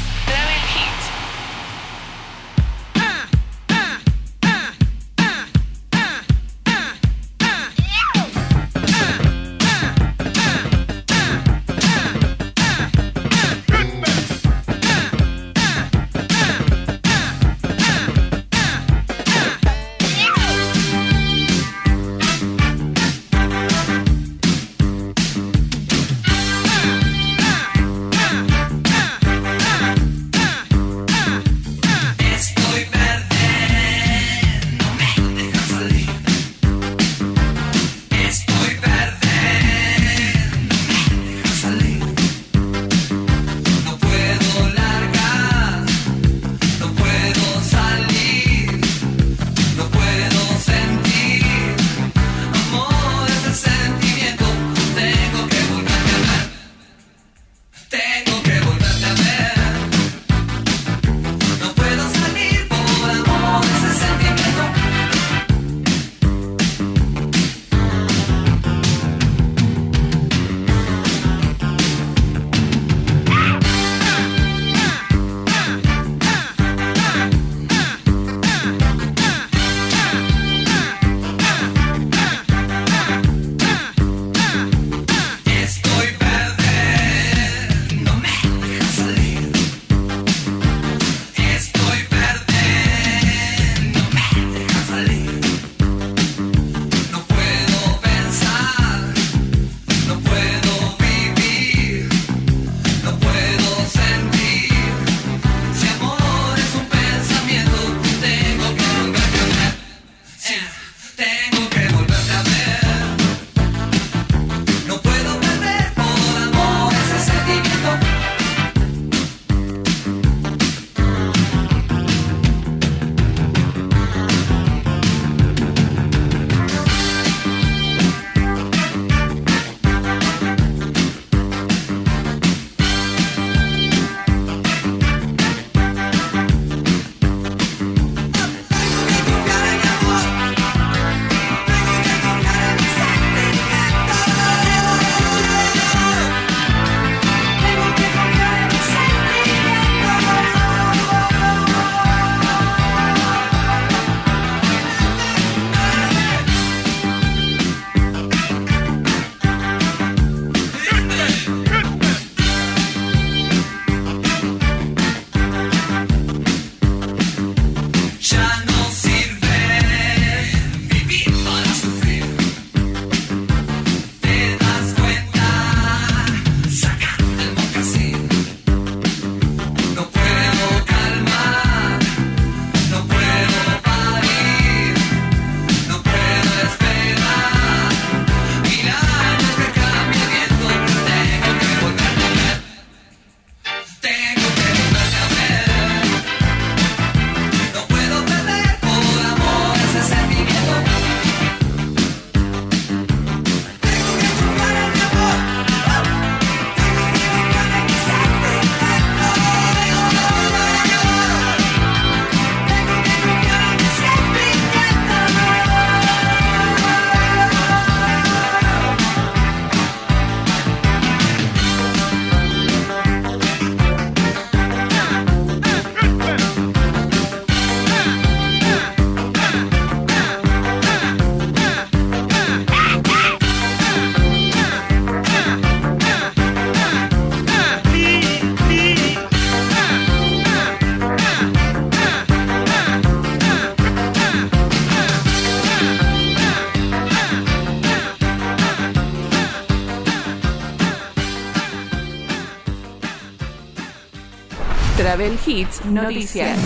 [255.08, 256.58] Travel Hits Noticias.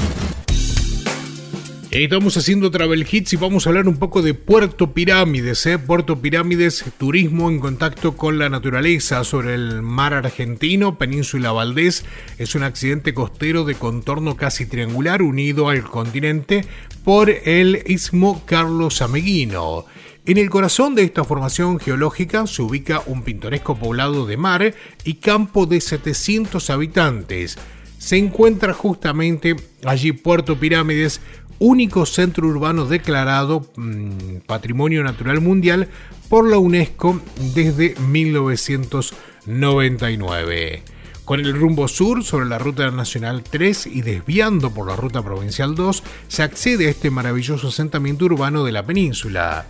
[1.93, 5.65] Estamos haciendo Travel Hits y vamos a hablar un poco de Puerto Pirámides.
[5.67, 5.79] ¿eh?
[5.79, 12.05] Puerto Pirámides, turismo en contacto con la naturaleza sobre el mar argentino, Península Valdés.
[12.37, 16.65] Es un accidente costero de contorno casi triangular unido al continente
[17.05, 19.85] por el istmo Carlos Ameguino.
[20.27, 24.75] En el corazón de esta formación geológica se ubica un pintoresco poblado de mar
[25.05, 27.57] y campo de 700 habitantes.
[28.03, 29.55] Se encuentra justamente
[29.85, 31.21] allí Puerto Pirámides,
[31.61, 35.87] único centro urbano declarado mm, Patrimonio Natural Mundial
[36.29, 37.21] por la UNESCO
[37.55, 40.83] desde 1999.
[41.25, 45.77] Con el rumbo sur sobre la ruta nacional 3 y desviando por la ruta provincial
[45.77, 49.65] 2, se accede a este maravilloso asentamiento urbano de la península.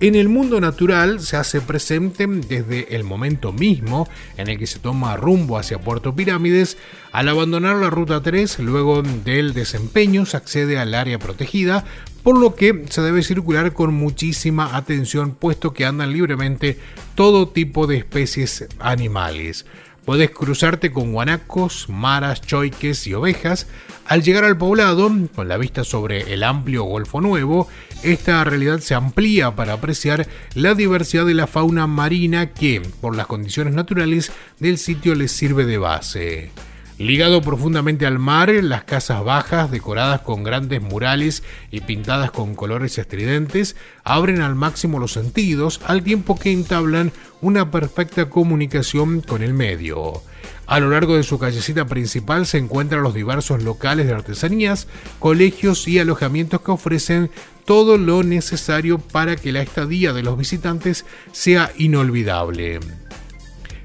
[0.00, 4.78] En el mundo natural se hace presente desde el momento mismo en el que se
[4.78, 6.76] toma rumbo hacia Puerto Pirámides.
[7.10, 11.84] Al abandonar la ruta 3, luego del desempeño se accede al área protegida,
[12.22, 16.78] por lo que se debe circular con muchísima atención puesto que andan libremente
[17.16, 19.66] todo tipo de especies animales.
[20.08, 23.66] Puedes cruzarte con guanacos, maras, choiques y ovejas.
[24.06, 27.68] Al llegar al poblado, con la vista sobre el amplio Golfo Nuevo,
[28.02, 33.26] esta realidad se amplía para apreciar la diversidad de la fauna marina que, por las
[33.26, 36.50] condiciones naturales del sitio, les sirve de base.
[36.98, 42.98] Ligado profundamente al mar, las casas bajas, decoradas con grandes murales y pintadas con colores
[42.98, 49.54] estridentes, abren al máximo los sentidos, al tiempo que entablan una perfecta comunicación con el
[49.54, 50.22] medio.
[50.66, 54.88] A lo largo de su callecita principal se encuentran los diversos locales de artesanías,
[55.20, 57.30] colegios y alojamientos que ofrecen
[57.68, 62.80] todo lo necesario para que la estadía de los visitantes sea inolvidable.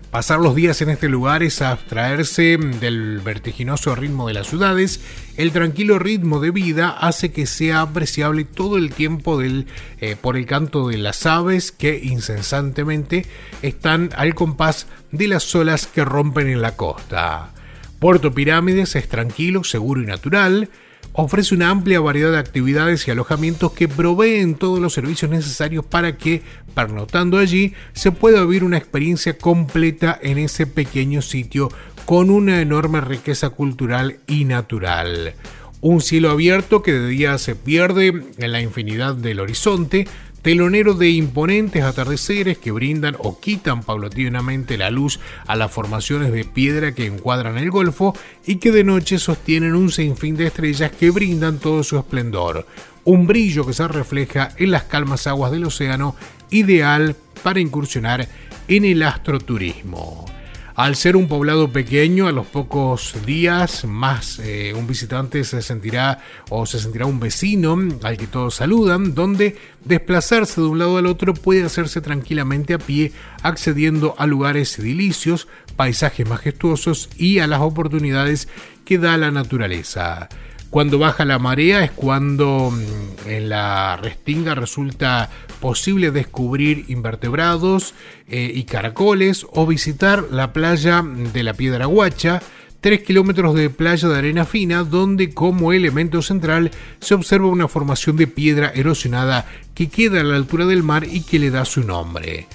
[0.10, 5.02] Pasar los días en este lugar es abstraerse del vertiginoso ritmo de las ciudades.
[5.36, 9.68] El tranquilo ritmo de vida hace que sea apreciable todo el tiempo del,
[10.00, 13.26] eh, por el canto de las aves que incesantemente
[13.64, 17.52] están al compás de las olas que rompen en la costa.
[18.00, 20.70] Puerto Pirámides es tranquilo, seguro y natural
[21.14, 26.18] ofrece una amplia variedad de actividades y alojamientos que proveen todos los servicios necesarios para
[26.18, 26.42] que,
[26.74, 31.70] pernotando allí, se pueda vivir una experiencia completa en ese pequeño sitio
[32.06, 35.36] con una enorme riqueza cultural y natural.
[35.82, 40.08] Un cielo abierto que de día se pierde en la infinidad del horizonte,
[40.44, 46.44] telonero de imponentes atardeceres que brindan o quitan paulatinamente la luz a las formaciones de
[46.44, 48.14] piedra que encuadran el golfo
[48.46, 52.68] y que de noche sostienen un sinfín de estrellas que brindan todo su esplendor,
[53.06, 56.16] un brillo que se refleja en las calmas aguas del océano,
[56.52, 58.28] ideal para incursionar
[58.68, 60.33] en el astroturismo.
[60.76, 66.20] Al ser un poblado pequeño, a los pocos días más eh, un visitante se sentirá
[66.50, 69.56] o se sentirá un vecino al que todos saludan, donde
[69.86, 73.12] desplazarse de un lado al otro puede hacerse tranquilamente a pie,
[73.44, 78.48] accediendo a lugares edilicios, paisajes majestuosos y a las oportunidades
[78.84, 80.28] que da la naturaleza.
[80.72, 85.30] Cuando baja la marea es cuando mm, en la restinga resulta
[85.64, 87.94] posible descubrir invertebrados
[88.28, 92.42] eh, y caracoles o visitar la playa de la Piedra Guacha,
[92.82, 96.70] 3 kilómetros de playa de arena fina donde como elemento central
[97.00, 101.22] se observa una formación de piedra erosionada que queda a la altura del mar y
[101.22, 102.48] que le da su nombre.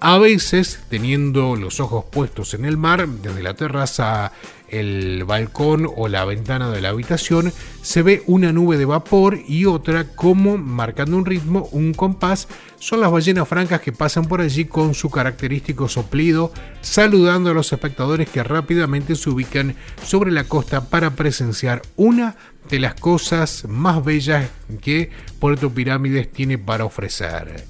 [0.00, 4.32] A veces, teniendo los ojos puestos en el mar, desde la terraza,
[4.80, 7.52] el balcón o la ventana de la habitación,
[7.82, 12.48] se ve una nube de vapor y otra como, marcando un ritmo, un compás,
[12.78, 17.72] son las ballenas francas que pasan por allí con su característico soplido, saludando a los
[17.72, 22.36] espectadores que rápidamente se ubican sobre la costa para presenciar una
[22.68, 24.48] de las cosas más bellas
[24.80, 27.64] que Puerto Pirámides tiene para ofrecer.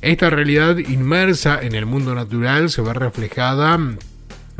[0.00, 3.78] Esta realidad inmersa en el mundo natural se ve reflejada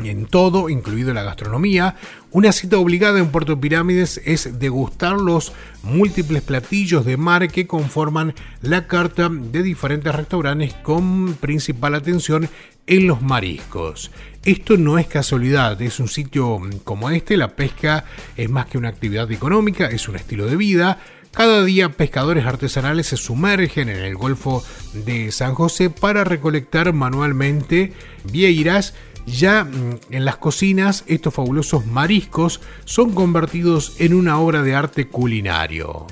[0.03, 1.95] en todo, incluido la gastronomía.
[2.31, 5.53] Una cita obligada en Puerto Pirámides es degustar los
[5.83, 12.49] múltiples platillos de mar que conforman la carta de diferentes restaurantes con principal atención
[12.85, 14.11] en los mariscos.
[14.43, 18.05] Esto no es casualidad, es un sitio como este, la pesca
[18.37, 20.99] es más que una actividad económica, es un estilo de vida,
[21.37, 24.63] cada día pescadores artesanales se sumergen en el Golfo
[24.93, 27.93] de San José para recolectar manualmente
[28.23, 28.95] vieiras.
[29.27, 35.07] Ya mm, en las cocinas estos fabulosos mariscos son convertidos en una obra de arte
[35.07, 36.07] culinario.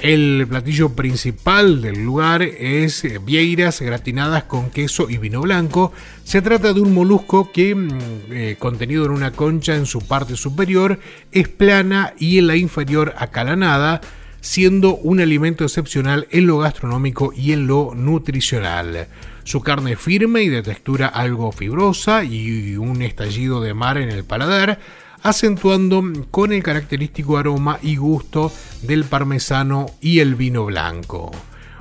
[0.00, 5.92] El platillo principal del lugar es eh, vieiras gratinadas con queso y vino blanco.
[6.24, 7.88] Se trata de un molusco que, mm,
[8.30, 10.98] eh, contenido en una concha en su parte superior,
[11.32, 14.00] es plana y en la inferior acalanada
[14.40, 19.08] siendo un alimento excepcional en lo gastronómico y en lo nutricional.
[19.46, 24.24] Su carne firme y de textura algo fibrosa y un estallido de mar en el
[24.24, 24.80] paladar,
[25.22, 26.02] acentuando
[26.32, 28.50] con el característico aroma y gusto
[28.82, 31.30] del parmesano y el vino blanco.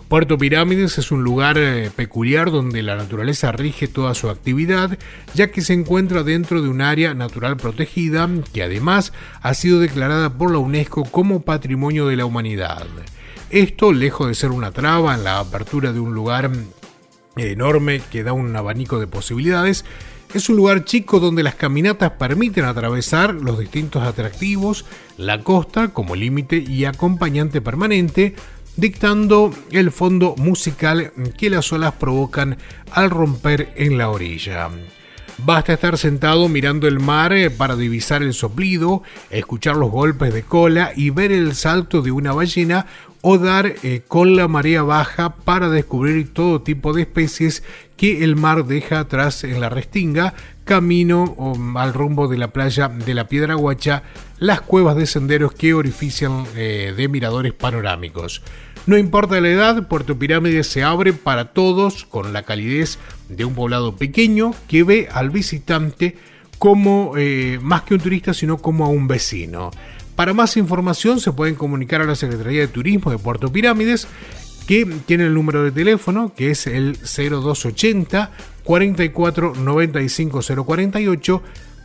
[0.07, 4.99] Puerto Pirámides es un lugar eh, peculiar donde la naturaleza rige toda su actividad,
[5.33, 9.11] ya que se encuentra dentro de un área natural protegida que además
[9.41, 12.85] ha sido declarada por la UNESCO como Patrimonio de la Humanidad.
[13.49, 16.51] Esto, lejos de ser una traba en la apertura de un lugar
[17.37, 19.85] enorme que da un abanico de posibilidades,
[20.33, 24.85] es un lugar chico donde las caminatas permiten atravesar los distintos atractivos,
[25.17, 28.35] la costa como límite y acompañante permanente,
[28.75, 32.57] dictando el fondo musical que las olas provocan
[32.91, 34.69] al romper en la orilla.
[35.37, 40.43] Basta estar sentado mirando el mar eh, para divisar el soplido, escuchar los golpes de
[40.43, 42.85] cola y ver el salto de una ballena
[43.27, 47.63] o dar eh, con la marea baja para descubrir todo tipo de especies
[47.97, 52.87] que el mar deja atrás en la restinga, camino o, al rumbo de la playa
[52.87, 54.03] de la Piedra Guacha,
[54.37, 58.43] las cuevas de senderos que orifician eh, de miradores panorámicos.
[58.85, 63.55] No importa la edad, Puerto Pirámides se abre para todos con la calidez de un
[63.55, 66.15] poblado pequeño que ve al visitante
[66.59, 69.71] como eh, más que un turista, sino como a un vecino.
[70.15, 74.07] Para más información se pueden comunicar a la Secretaría de Turismo de Puerto Pirámides,
[74.65, 78.31] que tiene el número de teléfono, que es el 0280
[78.63, 81.41] 44 95 048.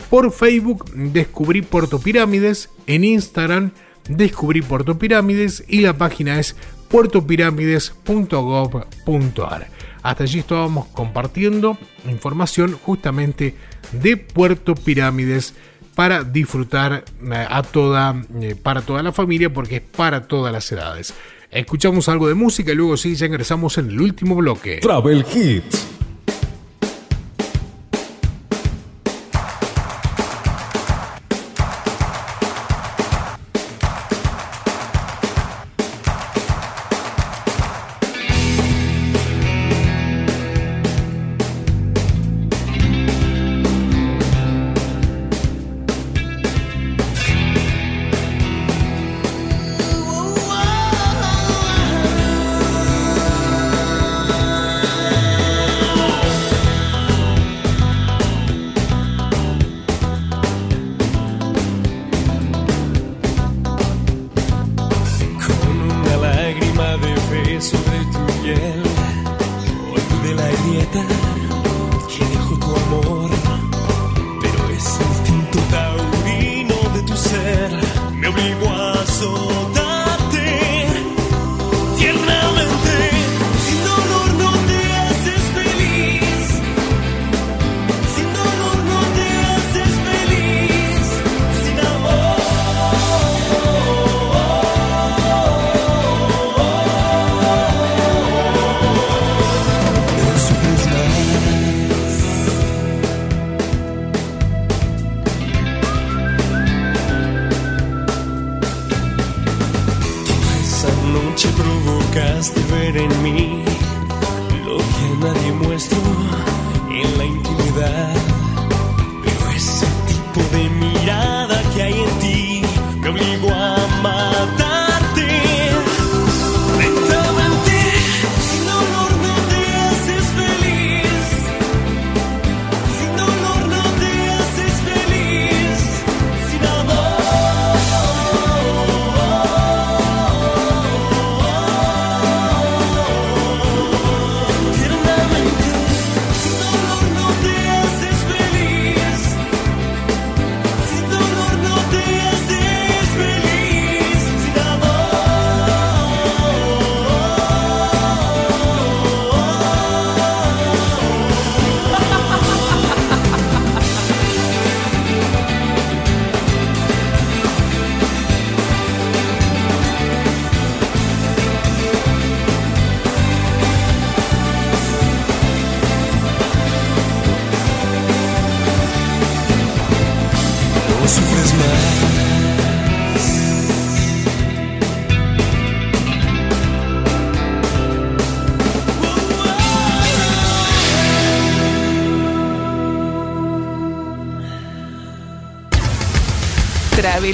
[0.08, 2.70] Por Facebook, Descubrí Puerto Pirámides.
[2.86, 3.72] En Instagram,
[4.08, 5.64] Descubrí Puerto Pirámides.
[5.68, 6.56] Y la página es
[6.88, 9.68] puertopirámides.gov.ar.
[10.02, 11.76] Hasta allí estábamos compartiendo
[12.08, 13.54] información justamente
[13.92, 15.54] de Puerto Pirámides
[15.94, 20.70] para disfrutar eh, a toda, eh, para toda la familia porque es para todas las
[20.72, 21.14] edades.
[21.50, 24.78] Escuchamos algo de música y luego sí, ya ingresamos en el último bloque.
[24.80, 25.86] Travel Hits.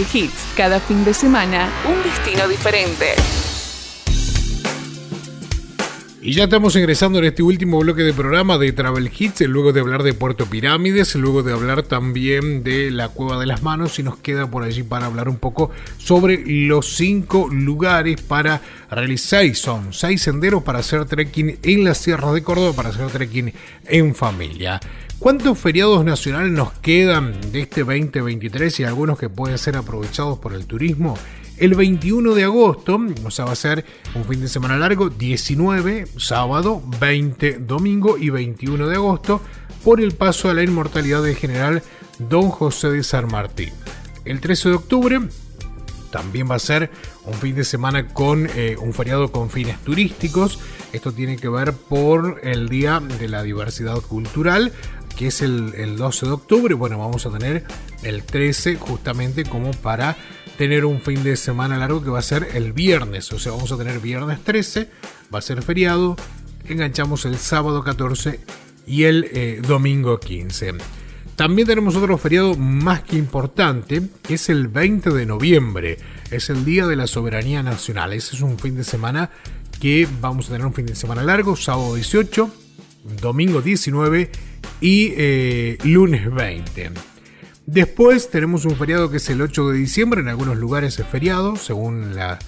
[0.02, 3.14] Hits, cada fin de semana un destino diferente.
[6.26, 9.78] Y ya estamos ingresando en este último bloque de programa de Travel Hits, luego de
[9.78, 14.02] hablar de Puerto Pirámides, luego de hablar también de la Cueva de las Manos y
[14.02, 18.60] nos queda por allí para hablar un poco sobre los cinco lugares para
[18.90, 23.52] realizar, son seis senderos para hacer trekking en las sierras de Córdoba, para hacer trekking
[23.84, 24.80] en familia.
[25.18, 30.52] ¿Cuántos feriados nacionales nos quedan de este 2023 y algunos que pueden ser aprovechados por
[30.52, 31.16] el turismo?
[31.56, 36.06] El 21 de agosto, o sea, va a ser un fin de semana largo, 19
[36.18, 39.40] sábado, 20 domingo y 21 de agosto,
[39.82, 41.82] por el paso a la inmortalidad del general
[42.18, 43.72] Don José de San Martín.
[44.26, 45.20] El 13 de octubre
[46.10, 46.90] también va a ser
[47.24, 50.58] un fin de semana con eh, un feriado con fines turísticos.
[50.92, 54.72] Esto tiene que ver por el Día de la Diversidad Cultural,
[55.16, 56.74] que es el, el 12 de octubre.
[56.74, 57.64] Bueno, vamos a tener
[58.02, 60.16] el 13 justamente como para
[60.56, 63.32] tener un fin de semana largo que va a ser el viernes.
[63.32, 64.88] O sea, vamos a tener viernes 13,
[65.34, 66.16] va a ser feriado.
[66.68, 68.40] Enganchamos el sábado 14
[68.86, 70.74] y el eh, domingo 15.
[71.36, 75.98] También tenemos otro feriado más que importante, que es el 20 de noviembre.
[76.30, 78.14] Es el Día de la Soberanía Nacional.
[78.14, 79.30] Ese es un fin de semana
[79.78, 82.50] que vamos a tener un fin de semana largo, sábado 18,
[83.20, 84.30] domingo 19
[84.80, 86.90] y eh, lunes 20.
[87.66, 91.56] Después tenemos un feriado que es el 8 de diciembre, en algunos lugares es feriado,
[91.56, 92.38] según la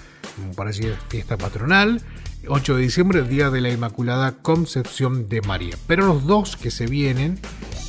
[0.55, 2.01] parece, fiesta patronal.
[2.47, 5.75] 8 de diciembre, Día de la Inmaculada Concepción de María.
[5.87, 7.37] Pero los dos que se vienen,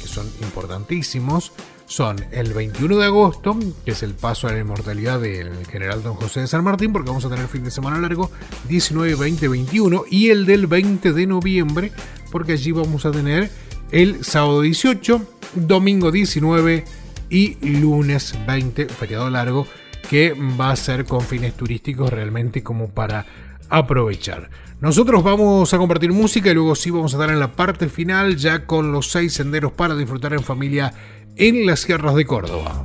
[0.02, 1.52] que son importantísimos,
[1.90, 6.14] son el 21 de agosto, que es el paso a la inmortalidad del general Don
[6.14, 8.30] José de San Martín, porque vamos a tener fin de semana largo,
[8.68, 11.90] 19, 20, 21, y el del 20 de noviembre,
[12.30, 13.50] porque allí vamos a tener
[13.90, 15.20] el sábado 18,
[15.56, 16.84] domingo 19
[17.28, 19.66] y lunes 20, feriado largo,
[20.08, 23.26] que va a ser con fines turísticos realmente como para
[23.68, 24.48] aprovechar.
[24.80, 28.36] Nosotros vamos a compartir música y luego sí vamos a estar en la parte final
[28.36, 30.94] ya con los seis senderos para disfrutar en familia
[31.36, 32.84] en las sierras de Córdoba.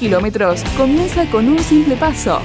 [0.00, 2.40] Kilómetros comienza con un simple paso.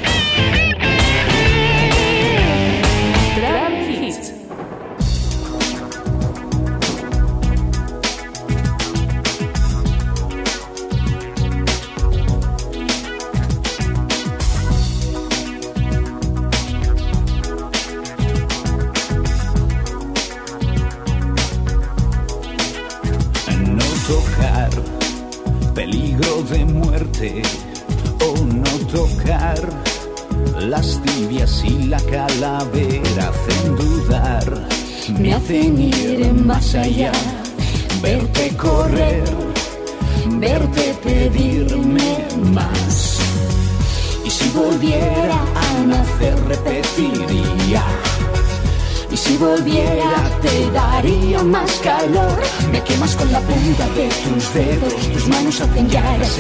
[53.83, 54.93] De tus dedos.
[55.13, 55.87] Tus manos hacen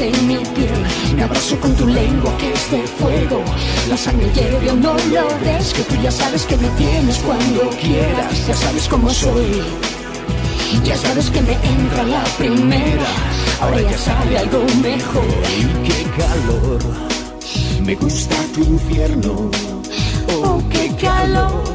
[0.01, 1.15] en mi piel.
[1.15, 3.43] Me abrazo con tu lengua que es de fuego.
[3.89, 7.69] La sangre hierve o no lo ves Que tú ya sabes que me tienes cuando
[7.81, 8.47] quieras.
[8.47, 9.61] Ya sabes cómo soy.
[10.83, 13.05] Ya sabes que me entra la primera.
[13.61, 15.25] Ahora ya sale algo mejor.
[15.59, 16.79] Y qué calor.
[17.81, 19.51] Me gusta tu infierno.
[20.41, 21.74] Oh, qué calor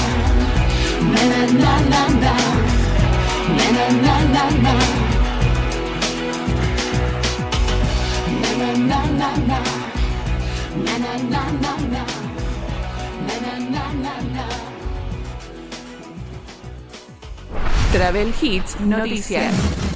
[17.91, 19.90] Travel Hits Noticias.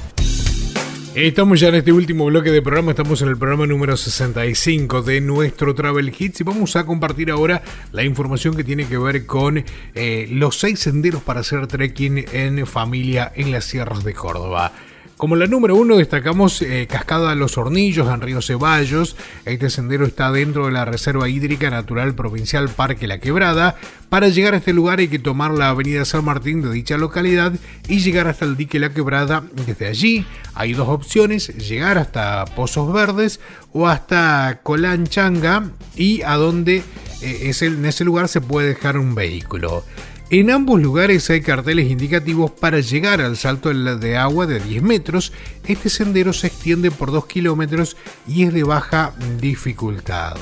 [1.16, 5.22] Estamos ya en este último bloque de programa, estamos en el programa número 65 de
[5.22, 7.62] nuestro Travel Hits y vamos a compartir ahora
[7.92, 9.64] la información que tiene que ver con
[9.94, 14.72] eh, los seis senderos para hacer trekking en familia en las sierras de Córdoba.
[15.16, 19.16] Como la número uno destacamos eh, Cascada de los Hornillos en Río Ceballos.
[19.46, 23.76] Este sendero está dentro de la Reserva Hídrica Natural Provincial Parque La Quebrada.
[24.10, 27.54] Para llegar a este lugar hay que tomar la avenida San Martín de dicha localidad
[27.88, 29.42] y llegar hasta el dique La Quebrada.
[29.66, 33.40] Desde allí hay dos opciones, llegar hasta Pozos Verdes
[33.72, 36.82] o hasta Colanchanga y a donde
[37.22, 39.82] eh, es el- en ese lugar se puede dejar un vehículo.
[40.28, 45.32] En ambos lugares hay carteles indicativos para llegar al salto de agua de 10 metros.
[45.64, 47.96] Este sendero se extiende por 2 kilómetros
[48.26, 50.36] y es de baja dificultad.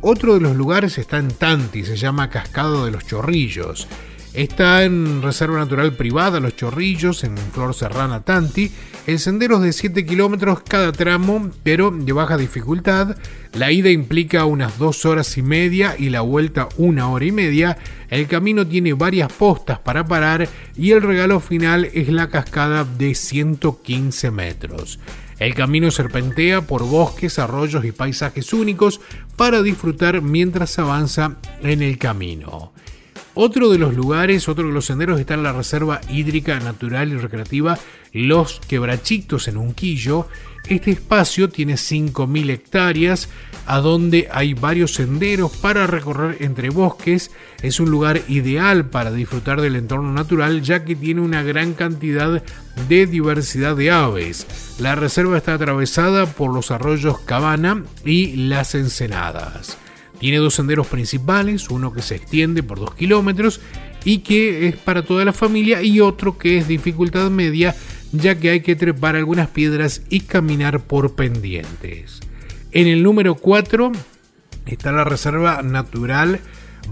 [0.00, 3.86] Otro de los lugares está en Tanti, se llama Cascado de los Chorrillos.
[4.32, 8.72] Está en Reserva Natural Privada Los Chorrillos, en Flor Serrana Tanti.
[9.06, 13.16] El sendero es de 7 kilómetros cada tramo, pero de baja dificultad.
[13.54, 17.78] La ida implica unas 2 horas y media y la vuelta una hora y media.
[18.10, 23.14] El camino tiene varias postas para parar y el regalo final es la cascada de
[23.14, 25.00] 115 metros.
[25.38, 29.00] El camino serpentea por bosques, arroyos y paisajes únicos
[29.36, 32.74] para disfrutar mientras avanza en el camino.
[33.42, 37.16] Otro de los lugares, otro de los senderos está en la Reserva Hídrica Natural y
[37.16, 37.78] Recreativa
[38.12, 40.28] Los Quebrachitos en Unquillo.
[40.68, 43.30] Este espacio tiene 5.000 hectáreas,
[43.64, 47.30] a donde hay varios senderos para recorrer entre bosques.
[47.62, 52.42] Es un lugar ideal para disfrutar del entorno natural, ya que tiene una gran cantidad
[52.90, 54.76] de diversidad de aves.
[54.78, 59.78] La reserva está atravesada por los arroyos Cabana y las Ensenadas.
[60.20, 63.60] Tiene dos senderos principales, uno que se extiende por 2 kilómetros
[64.04, 67.74] y que es para toda la familia y otro que es dificultad media
[68.12, 72.20] ya que hay que trepar algunas piedras y caminar por pendientes.
[72.72, 73.92] En el número 4
[74.66, 76.40] está la Reserva Natural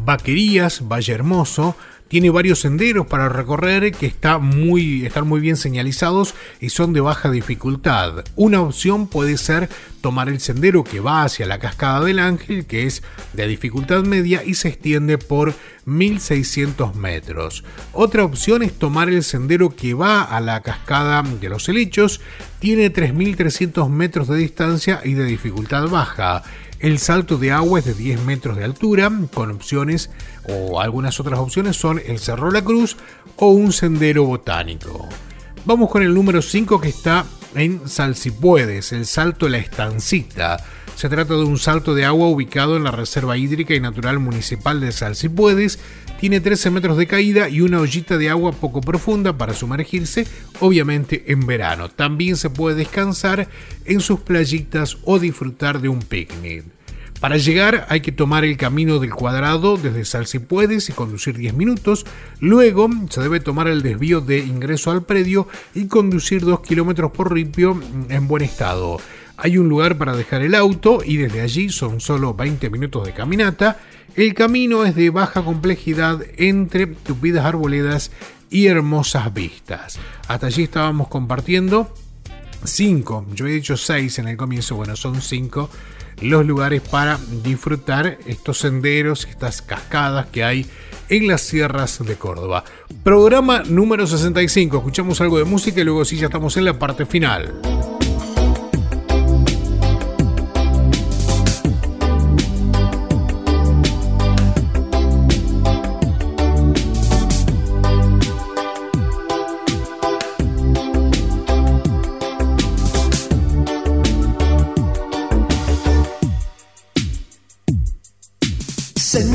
[0.05, 1.77] Vaquerías, Valle Hermoso,
[2.09, 5.09] tiene varios senderos para recorrer que están muy
[5.41, 8.25] bien señalizados y son de baja dificultad.
[8.35, 9.69] Una opción puede ser
[10.01, 13.03] tomar el sendero que va hacia la cascada del Ángel, que es
[13.33, 15.55] de dificultad media y se extiende por
[15.85, 17.65] 1600 metros.
[17.93, 22.21] Otra opción es tomar el sendero que va a la cascada de los helechos,
[22.59, 26.43] tiene 3300 metros de distancia y de dificultad baja.
[26.81, 30.11] El salto de agua es de 10 metros de altura, con opciones
[30.49, 32.97] o algunas otras opciones son el Cerro La Cruz
[33.37, 35.09] o un sendero botánico.
[35.65, 37.27] Vamos con el número 5 que está
[37.57, 40.59] en Salsipuedes, el Salto La Estancita.
[40.95, 44.81] Se trata de un salto de agua ubicado en la Reserva Hídrica y Natural Municipal
[44.81, 45.81] de Salsipuedes.
[46.19, 50.27] Tiene 13 metros de caída y una ollita de agua poco profunda para sumergirse,
[50.59, 51.89] obviamente en verano.
[51.89, 53.49] También se puede descansar
[53.85, 56.65] en sus playitas o disfrutar de un picnic.
[57.21, 62.05] Para llegar hay que tomar el camino del cuadrado desde Salsipuedes y conducir 10 minutos.
[62.41, 67.33] Luego se debe tomar el desvío de ingreso al predio y conducir 2 kilómetros por
[67.33, 68.99] ripio en buen estado.
[69.41, 73.13] Hay un lugar para dejar el auto y desde allí son solo 20 minutos de
[73.15, 73.79] caminata.
[74.17, 78.11] El camino es de baja complejidad entre tupidas arboledas
[78.51, 80.01] y hermosas vistas.
[80.27, 81.95] Hasta allí estábamos compartiendo
[82.65, 85.71] 5, yo he dicho 6 en el comienzo, bueno, son 5
[86.21, 90.67] los lugares para disfrutar estos senderos, estas cascadas que hay
[91.09, 92.65] en las sierras de Córdoba.
[93.05, 97.07] Programa número 65, escuchamos algo de música y luego sí ya estamos en la parte
[97.07, 97.61] final.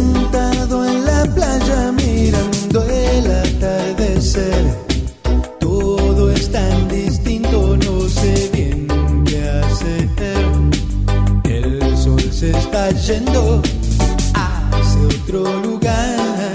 [0.04, 4.76] Sentado en la playa mirando el atardecer,
[5.62, 8.86] todo es tan distinto, no sé bien
[9.26, 10.10] qué hacer.
[11.46, 13.62] El sol se está yendo
[14.34, 16.54] hacia otro lugar,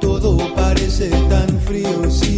[0.00, 2.37] todo parece tan frío si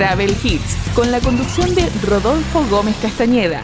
[0.00, 3.62] Travel Hits, con la conducción de Rodolfo Gómez Castañeda.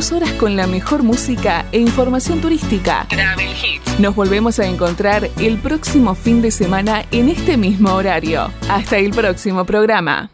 [0.00, 3.04] Dos horas con la mejor música e información turística.
[3.10, 4.00] Travel Hits.
[4.00, 8.50] Nos volvemos a encontrar el próximo fin de semana en este mismo horario.
[8.70, 10.30] Hasta el próximo programa.